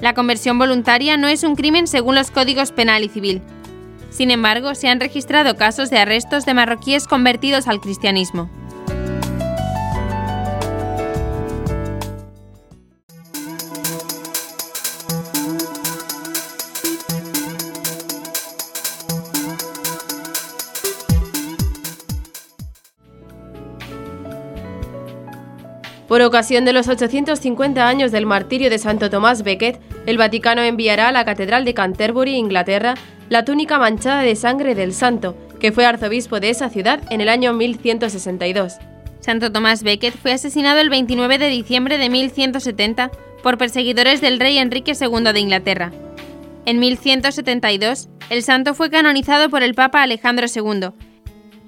La 0.00 0.14
conversión 0.14 0.58
voluntaria 0.58 1.16
no 1.16 1.28
es 1.28 1.44
un 1.44 1.56
crimen 1.56 1.86
según 1.86 2.14
los 2.14 2.30
códigos 2.30 2.72
penal 2.72 3.04
y 3.04 3.08
civil. 3.08 3.42
Sin 4.10 4.30
embargo, 4.30 4.74
se 4.74 4.88
han 4.88 5.00
registrado 5.00 5.56
casos 5.56 5.90
de 5.90 5.98
arrestos 5.98 6.44
de 6.44 6.54
marroquíes 6.54 7.06
convertidos 7.06 7.68
al 7.68 7.80
cristianismo. 7.80 8.48
Por 26.14 26.22
ocasión 26.22 26.64
de 26.64 26.72
los 26.72 26.86
850 26.86 27.88
años 27.88 28.12
del 28.12 28.24
martirio 28.24 28.70
de 28.70 28.78
Santo 28.78 29.10
Tomás 29.10 29.42
Becket, 29.42 29.80
el 30.06 30.16
Vaticano 30.16 30.62
enviará 30.62 31.08
a 31.08 31.12
la 31.12 31.24
Catedral 31.24 31.64
de 31.64 31.74
Canterbury, 31.74 32.36
Inglaterra, 32.36 32.94
la 33.28 33.44
túnica 33.44 33.80
manchada 33.80 34.22
de 34.22 34.36
sangre 34.36 34.76
del 34.76 34.92
santo, 34.92 35.36
que 35.58 35.72
fue 35.72 35.84
arzobispo 35.84 36.38
de 36.38 36.50
esa 36.50 36.70
ciudad 36.70 37.00
en 37.10 37.20
el 37.20 37.28
año 37.28 37.52
1162. 37.52 38.74
Santo 39.18 39.50
Tomás 39.50 39.82
Becket 39.82 40.14
fue 40.14 40.30
asesinado 40.30 40.78
el 40.78 40.88
29 40.88 41.38
de 41.38 41.48
diciembre 41.48 41.98
de 41.98 42.08
1170 42.08 43.10
por 43.42 43.58
perseguidores 43.58 44.20
del 44.20 44.38
rey 44.38 44.58
Enrique 44.58 44.92
II 44.92 45.32
de 45.32 45.40
Inglaterra. 45.40 45.90
En 46.64 46.78
1172, 46.78 48.08
el 48.30 48.44
santo 48.44 48.74
fue 48.74 48.88
canonizado 48.88 49.50
por 49.50 49.64
el 49.64 49.74
Papa 49.74 50.04
Alejandro 50.04 50.46
II 50.46 50.92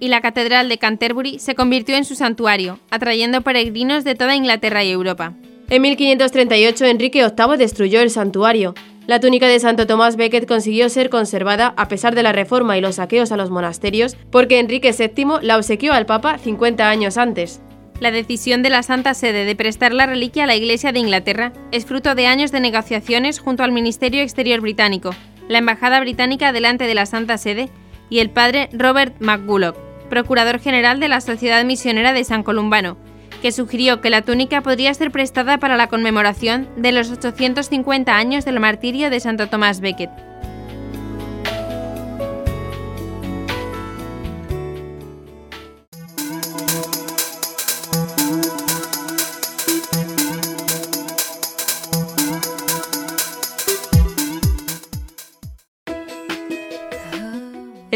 y 0.00 0.08
la 0.08 0.20
Catedral 0.20 0.68
de 0.68 0.78
Canterbury 0.78 1.38
se 1.38 1.54
convirtió 1.54 1.96
en 1.96 2.04
su 2.04 2.14
santuario, 2.14 2.78
atrayendo 2.90 3.40
peregrinos 3.40 4.04
de 4.04 4.14
toda 4.14 4.36
Inglaterra 4.36 4.84
y 4.84 4.90
Europa. 4.90 5.34
En 5.68 5.82
1538 5.82 6.84
Enrique 6.84 7.24
VIII 7.24 7.56
destruyó 7.56 8.00
el 8.00 8.10
santuario. 8.10 8.74
La 9.06 9.20
túnica 9.20 9.48
de 9.48 9.60
Santo 9.60 9.86
Tomás 9.86 10.16
Becket 10.16 10.46
consiguió 10.46 10.88
ser 10.88 11.10
conservada 11.10 11.74
a 11.76 11.88
pesar 11.88 12.14
de 12.14 12.22
la 12.22 12.32
reforma 12.32 12.76
y 12.76 12.80
los 12.80 12.96
saqueos 12.96 13.32
a 13.32 13.36
los 13.36 13.50
monasterios, 13.50 14.16
porque 14.30 14.58
Enrique 14.58 14.92
VII 14.92 15.42
la 15.42 15.56
obsequió 15.56 15.92
al 15.92 16.06
Papa 16.06 16.38
50 16.38 16.88
años 16.88 17.16
antes. 17.16 17.60
La 17.98 18.10
decisión 18.10 18.62
de 18.62 18.70
la 18.70 18.82
Santa 18.82 19.14
Sede 19.14 19.44
de 19.44 19.56
prestar 19.56 19.92
la 19.92 20.06
reliquia 20.06 20.44
a 20.44 20.46
la 20.46 20.56
Iglesia 20.56 20.92
de 20.92 20.98
Inglaterra 20.98 21.52
es 21.72 21.86
fruto 21.86 22.14
de 22.14 22.26
años 22.26 22.52
de 22.52 22.60
negociaciones 22.60 23.38
junto 23.38 23.62
al 23.62 23.72
Ministerio 23.72 24.22
Exterior 24.22 24.60
británico, 24.60 25.14
la 25.48 25.58
Embajada 25.58 25.98
británica 26.00 26.52
delante 26.52 26.86
de 26.86 26.94
la 26.94 27.06
Santa 27.06 27.38
Sede 27.38 27.70
y 28.10 28.18
el 28.18 28.30
padre 28.30 28.68
Robert 28.72 29.14
McGulloch 29.20 29.85
procurador 30.06 30.58
general 30.60 31.00
de 31.00 31.08
la 31.08 31.20
Sociedad 31.20 31.64
Misionera 31.64 32.12
de 32.12 32.24
San 32.24 32.42
Columbano, 32.42 32.96
que 33.42 33.52
sugirió 33.52 34.00
que 34.00 34.10
la 34.10 34.22
túnica 34.22 34.62
podría 34.62 34.92
ser 34.94 35.10
prestada 35.10 35.58
para 35.58 35.76
la 35.76 35.88
conmemoración 35.88 36.68
de 36.76 36.92
los 36.92 37.10
850 37.10 38.16
años 38.16 38.44
del 38.44 38.60
martirio 38.60 39.10
de 39.10 39.20
Santo 39.20 39.48
Tomás 39.48 39.80
Becket. 39.80 40.10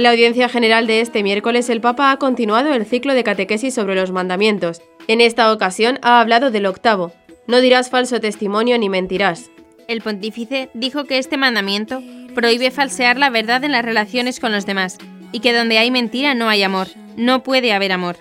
En 0.01 0.05
la 0.05 0.13
audiencia 0.13 0.49
general 0.49 0.87
de 0.87 1.03
este 1.03 1.23
miércoles, 1.23 1.69
el 1.69 1.83
Papa 1.83 2.11
ha 2.11 2.17
continuado 2.17 2.73
el 2.73 2.87
ciclo 2.87 3.13
de 3.13 3.23
catequesis 3.23 3.75
sobre 3.75 3.95
los 3.95 4.13
mandamientos. 4.13 4.81
En 5.09 5.21
esta 5.21 5.53
ocasión 5.53 5.99
ha 6.01 6.23
hablado 6.23 6.51
del 6.51 6.65
octavo, 6.65 7.13
no 7.47 7.61
dirás 7.61 7.91
falso 7.91 8.19
testimonio 8.19 8.79
ni 8.79 8.89
mentirás. 8.89 9.51
El 9.89 10.01
pontífice 10.01 10.71
dijo 10.73 11.05
que 11.05 11.19
este 11.19 11.37
mandamiento 11.37 12.03
prohíbe 12.35 12.71
falsear 12.71 13.19
la 13.19 13.29
verdad 13.29 13.63
en 13.63 13.73
las 13.73 13.85
relaciones 13.85 14.41
con 14.41 14.53
los 14.53 14.65
demás 14.65 14.97
y 15.33 15.41
que 15.41 15.53
donde 15.53 15.77
hay 15.77 15.91
mentira 15.91 16.35
no 16.35 16.49
hay 16.49 16.63
amor, 16.63 16.87
no 17.19 17.43
puede 17.43 17.75
haber 17.75 17.93
amor. 17.93 18.17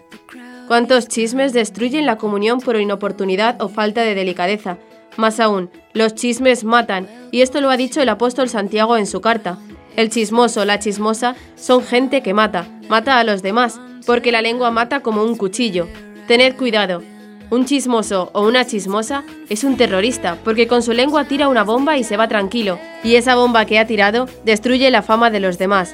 ¿Cuántos 0.68 1.08
chismes 1.08 1.54
destruyen 1.54 2.06
la 2.06 2.18
comunión 2.18 2.60
por 2.60 2.76
inoportunidad 2.76 3.62
o 3.62 3.70
falta 3.70 4.02
de 4.02 4.15
delicadeza? 4.15 4.80
Más 5.15 5.39
aún, 5.39 5.70
los 5.94 6.13
chismes 6.13 6.65
matan, 6.65 7.08
y 7.32 7.39
esto 7.39 7.62
lo 7.62 7.70
ha 7.70 7.78
dicho 7.78 8.02
el 8.02 8.10
apóstol 8.10 8.50
Santiago 8.50 8.98
en 8.98 9.08
su 9.08 9.22
carta. 9.22 9.60
El 10.00 10.10
chismoso, 10.10 10.64
la 10.64 10.80
chismosa, 10.80 11.36
son 11.58 11.84
gente 11.84 12.22
que 12.22 12.34
mata, 12.34 12.70
mata 12.88 13.20
a 13.20 13.26
los 13.26 13.42
demás, 13.42 13.82
porque 14.06 14.32
la 14.32 14.42
lengua 14.42 14.72
mata 14.72 15.02
como 15.02 15.26
un 15.26 15.36
cuchillo. 15.36 15.90
Tened 16.26 16.56
cuidado. 16.56 17.04
Un 17.50 17.66
chismoso 17.66 18.30
o 18.32 18.48
una 18.48 18.64
chismosa 18.64 19.26
es 19.50 19.66
un 19.66 19.76
terrorista, 19.76 20.38
porque 20.46 20.70
con 20.70 20.84
su 20.84 20.94
lengua 20.94 21.26
tira 21.26 21.50
una 21.50 21.66
bomba 21.66 21.98
y 21.98 22.06
se 22.06 22.16
va 22.16 22.30
tranquilo, 22.30 22.80
y 23.04 23.16
esa 23.16 23.36
bomba 23.36 23.66
que 23.66 23.78
ha 23.78 23.88
tirado 23.88 24.30
destruye 24.46 24.90
la 24.90 25.02
fama 25.02 25.32
de 25.32 25.42
los 25.42 25.58
demás. 25.58 25.94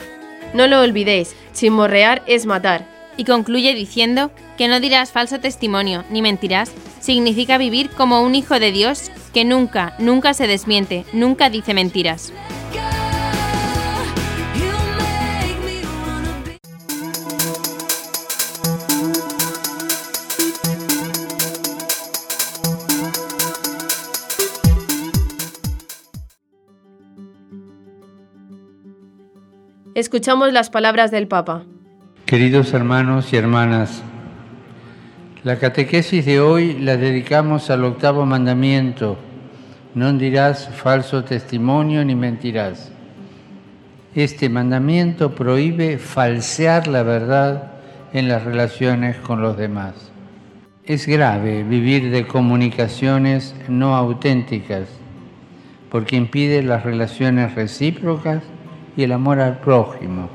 No 0.54 0.68
lo 0.68 0.82
olvidéis, 0.82 1.36
chismorrear 1.56 2.22
es 2.28 2.46
matar. 2.46 2.86
Y 3.18 3.24
concluye 3.24 3.74
diciendo 3.74 4.30
que 4.56 4.68
no 4.68 4.80
dirás 4.80 5.12
falso 5.12 5.40
testimonio 5.40 6.04
ni 6.12 6.22
mentirás, 6.22 6.72
significa 7.00 7.58
vivir 7.58 7.90
como 7.90 8.22
un 8.22 8.36
hijo 8.36 8.60
de 8.60 8.72
Dios 8.72 9.10
que 9.34 9.46
nunca, 9.46 9.96
nunca 9.98 10.36
se 10.36 10.46
desmiente, 10.46 11.06
nunca 11.12 11.50
dice 11.50 11.74
mentiras. 11.74 12.32
Escuchamos 29.96 30.52
las 30.52 30.70
palabras 30.70 31.10
del 31.10 31.30
Papa. 31.30 31.64
Queridos 32.26 32.74
hermanos 32.74 33.32
y 33.32 33.38
hermanas, 33.38 34.04
la 35.46 35.58
catequesis 35.58 36.26
de 36.26 36.42
hoy 36.42 36.74
la 36.74 36.98
dedicamos 36.98 37.70
al 37.70 37.86
octavo 37.86 38.26
mandamiento. 38.26 39.16
No 39.94 40.12
dirás 40.12 40.68
falso 40.68 41.24
testimonio 41.24 42.04
ni 42.04 42.14
mentirás. 42.14 42.92
Este 44.14 44.50
mandamiento 44.50 45.34
prohíbe 45.34 45.98
falsear 45.98 46.88
la 46.88 47.04
verdad 47.04 47.72
en 48.12 48.28
las 48.28 48.44
relaciones 48.44 49.16
con 49.16 49.42
los 49.42 49.56
demás. 49.56 50.12
Es 50.84 51.08
grave 51.08 51.64
vivir 51.64 52.12
de 52.12 52.28
comunicaciones 52.28 53.56
no 53.70 53.96
auténticas 53.96 54.90
porque 55.90 56.18
impide 56.18 56.64
las 56.64 56.84
relaciones 56.84 57.56
recíprocas 57.56 58.44
y 58.98 59.04
el 59.04 59.12
amor 59.12 59.40
al 59.40 59.60
prójimo. 59.60 60.30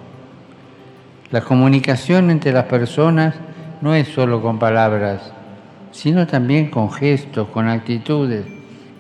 La 1.31 1.41
comunicación 1.41 2.31
entre 2.31 2.53
las 2.53 2.65
personas 2.65 3.35
no 3.81 3.95
es 3.95 4.09
solo 4.09 4.43
con 4.43 4.59
palabras, 4.59 5.33
sino 5.93 6.27
también 6.27 6.71
con 6.71 6.91
gestos, 6.91 7.49
con 7.49 7.69
actitudes 7.69 8.45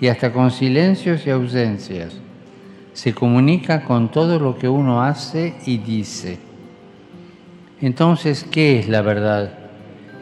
y 0.00 0.08
hasta 0.08 0.32
con 0.32 0.50
silencios 0.50 1.26
y 1.26 1.30
ausencias. 1.30 2.18
Se 2.92 3.14
comunica 3.14 3.84
con 3.84 4.10
todo 4.10 4.38
lo 4.38 4.58
que 4.58 4.68
uno 4.68 5.02
hace 5.02 5.54
y 5.66 5.78
dice. 5.78 6.38
Entonces, 7.80 8.44
¿qué 8.50 8.78
es 8.78 8.88
la 8.88 9.02
verdad? 9.02 9.54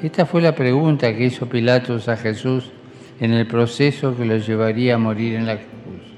Esta 0.02 0.26
fue 0.26 0.40
la 0.40 0.54
pregunta 0.54 1.14
que 1.14 1.24
hizo 1.24 1.48
Pilatos 1.48 2.08
a 2.08 2.16
Jesús 2.16 2.70
en 3.20 3.32
el 3.32 3.46
proceso 3.46 4.16
que 4.16 4.24
lo 4.24 4.36
llevaría 4.36 4.94
a 4.94 4.98
morir 4.98 5.34
en 5.34 5.46
la 5.46 5.56
cruz. 5.56 6.17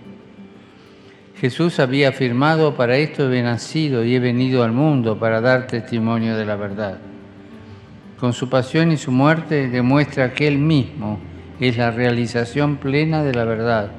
Jesús 1.41 1.81
había 1.81 2.11
afirmado, 2.11 2.77
para 2.77 2.99
esto 2.99 3.33
he 3.33 3.43
nacido 3.43 4.05
y 4.05 4.15
he 4.15 4.21
venido 4.21 4.63
al 4.63 4.73
mundo 4.73 5.19
para 5.19 5.41
dar 5.41 5.67
testimonio 5.67 6.37
de 6.37 6.45
la 6.45 6.57
verdad. 6.57 6.99
Con 8.19 8.35
su 8.35 8.51
pasión 8.51 8.93
y 8.93 8.99
su 8.99 9.11
muerte 9.11 9.71
demuestra 9.71 10.35
que 10.35 10.47
Él 10.47 10.59
mismo 10.59 11.19
es 11.59 11.79
la 11.79 11.93
realización 11.93 12.77
plena 12.77 13.25
de 13.25 13.33
la 13.33 13.47
verdad, 13.47 13.91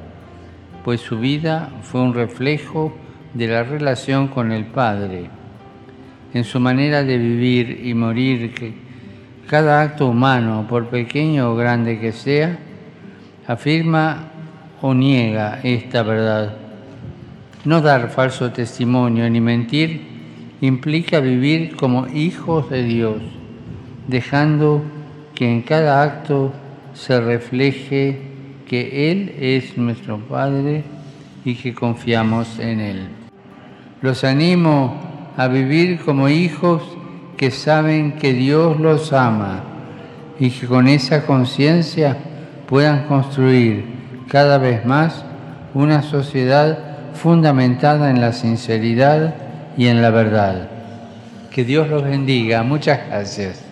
pues 0.83 1.01
su 1.01 1.17
vida 1.17 1.71
fue 1.81 2.01
un 2.01 2.13
reflejo 2.13 2.95
de 3.33 3.47
la 3.47 3.63
relación 3.63 4.27
con 4.27 4.51
el 4.51 4.65
Padre. 4.65 5.31
En 6.35 6.43
su 6.43 6.59
manera 6.59 7.03
de 7.03 7.17
vivir 7.17 7.81
y 7.83 7.95
morir, 7.95 8.53
cada 9.47 9.81
acto 9.81 10.05
humano, 10.05 10.67
por 10.69 10.89
pequeño 10.89 11.51
o 11.51 11.55
grande 11.55 11.99
que 11.99 12.11
sea, 12.11 12.59
afirma 13.47 14.27
o 14.79 14.93
niega 14.93 15.59
esta 15.63 16.03
verdad 16.03 16.60
no 17.65 17.81
dar 17.81 18.09
falso 18.09 18.51
testimonio 18.51 19.29
ni 19.29 19.39
mentir 19.39 20.01
implica 20.61 21.19
vivir 21.19 21.75
como 21.75 22.07
hijos 22.07 22.69
de 22.69 22.83
Dios, 22.83 23.21
dejando 24.07 24.83
que 25.35 25.51
en 25.51 25.61
cada 25.61 26.03
acto 26.03 26.53
se 26.93 27.19
refleje 27.19 28.21
que 28.67 29.11
Él 29.11 29.35
es 29.39 29.77
nuestro 29.77 30.19
Padre 30.19 30.83
y 31.43 31.55
que 31.55 31.73
confiamos 31.73 32.59
en 32.59 32.79
Él. 32.79 33.07
Los 34.01 34.23
animo 34.23 34.99
a 35.37 35.47
vivir 35.47 35.99
como 35.99 36.29
hijos 36.29 36.83
que 37.37 37.51
saben 37.51 38.13
que 38.13 38.33
Dios 38.33 38.79
los 38.79 39.13
ama 39.13 39.63
y 40.39 40.49
que 40.49 40.67
con 40.67 40.87
esa 40.87 41.25
conciencia 41.25 42.17
puedan 42.67 43.07
construir 43.07 43.85
cada 44.27 44.57
vez 44.57 44.85
más 44.85 45.25
una 45.73 46.01
sociedad 46.01 46.90
fundamentada 47.13 48.09
en 48.09 48.21
la 48.21 48.33
sinceridad 48.33 49.33
y 49.77 49.87
en 49.87 50.01
la 50.01 50.09
verdad. 50.09 50.69
Que 51.51 51.63
Dios 51.63 51.89
los 51.89 52.03
bendiga. 52.03 52.63
Muchas 52.63 53.07
gracias. 53.07 53.70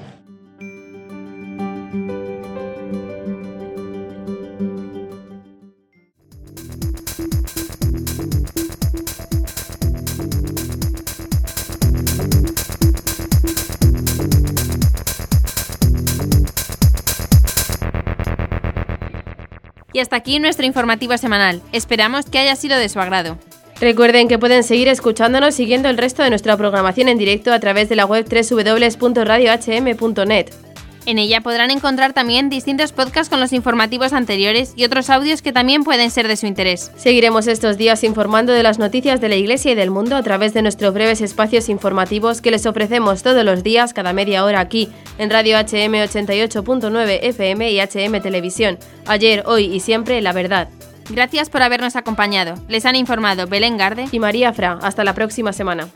Y 19.99 20.01
hasta 20.01 20.15
aquí 20.15 20.39
nuestro 20.39 20.65
informativo 20.65 21.17
semanal. 21.17 21.61
Esperamos 21.73 22.25
que 22.25 22.39
haya 22.39 22.55
sido 22.55 22.77
de 22.77 22.87
su 22.87 23.01
agrado. 23.01 23.37
Recuerden 23.81 24.29
que 24.29 24.39
pueden 24.39 24.63
seguir 24.63 24.87
escuchándonos 24.87 25.55
siguiendo 25.55 25.89
el 25.89 25.97
resto 25.97 26.23
de 26.23 26.29
nuestra 26.29 26.55
programación 26.55 27.09
en 27.09 27.17
directo 27.17 27.51
a 27.51 27.59
través 27.59 27.89
de 27.89 27.97
la 27.97 28.05
web 28.05 28.25
www.radiohm.net. 28.25 30.68
En 31.09 31.17
ella 31.17 31.41
podrán 31.41 31.71
encontrar 31.71 32.13
también 32.13 32.49
distintos 32.49 32.91
podcasts 32.91 33.31
con 33.31 33.39
los 33.39 33.51
informativos 33.51 34.13
anteriores 34.13 34.73
y 34.75 34.83
otros 34.83 35.09
audios 35.09 35.41
que 35.41 35.51
también 35.51 35.83
pueden 35.83 36.11
ser 36.11 36.27
de 36.27 36.37
su 36.37 36.45
interés. 36.45 36.91
Seguiremos 36.97 37.47
estos 37.47 37.79
días 37.79 38.03
informando 38.03 38.53
de 38.53 38.61
las 38.61 38.77
noticias 38.77 39.19
de 39.19 39.27
la 39.27 39.35
Iglesia 39.35 39.71
y 39.71 39.75
del 39.75 39.89
mundo 39.89 40.15
a 40.15 40.21
través 40.21 40.53
de 40.53 40.61
nuestros 40.61 40.93
breves 40.93 41.21
espacios 41.21 41.67
informativos 41.67 42.41
que 42.41 42.51
les 42.51 42.67
ofrecemos 42.67 43.23
todos 43.23 43.43
los 43.43 43.63
días, 43.63 43.91
cada 43.91 44.13
media 44.13 44.45
hora 44.45 44.59
aquí, 44.59 44.87
en 45.17 45.31
Radio 45.31 45.57
HM 45.57 45.95
88.9 45.95 47.19
FM 47.23 47.71
y 47.71 47.79
HM 47.79 48.21
Televisión. 48.21 48.77
Ayer, 49.07 49.41
hoy 49.47 49.65
y 49.65 49.79
siempre, 49.79 50.21
la 50.21 50.31
verdad. 50.31 50.69
Gracias 51.09 51.49
por 51.49 51.63
habernos 51.63 51.95
acompañado. 51.95 52.53
Les 52.67 52.85
han 52.85 52.95
informado 52.95 53.47
Belén 53.47 53.77
Garde 53.77 54.05
y 54.11 54.19
María 54.19 54.53
Fra. 54.53 54.77
Hasta 54.83 55.03
la 55.03 55.15
próxima 55.15 55.53
semana. 55.53 55.89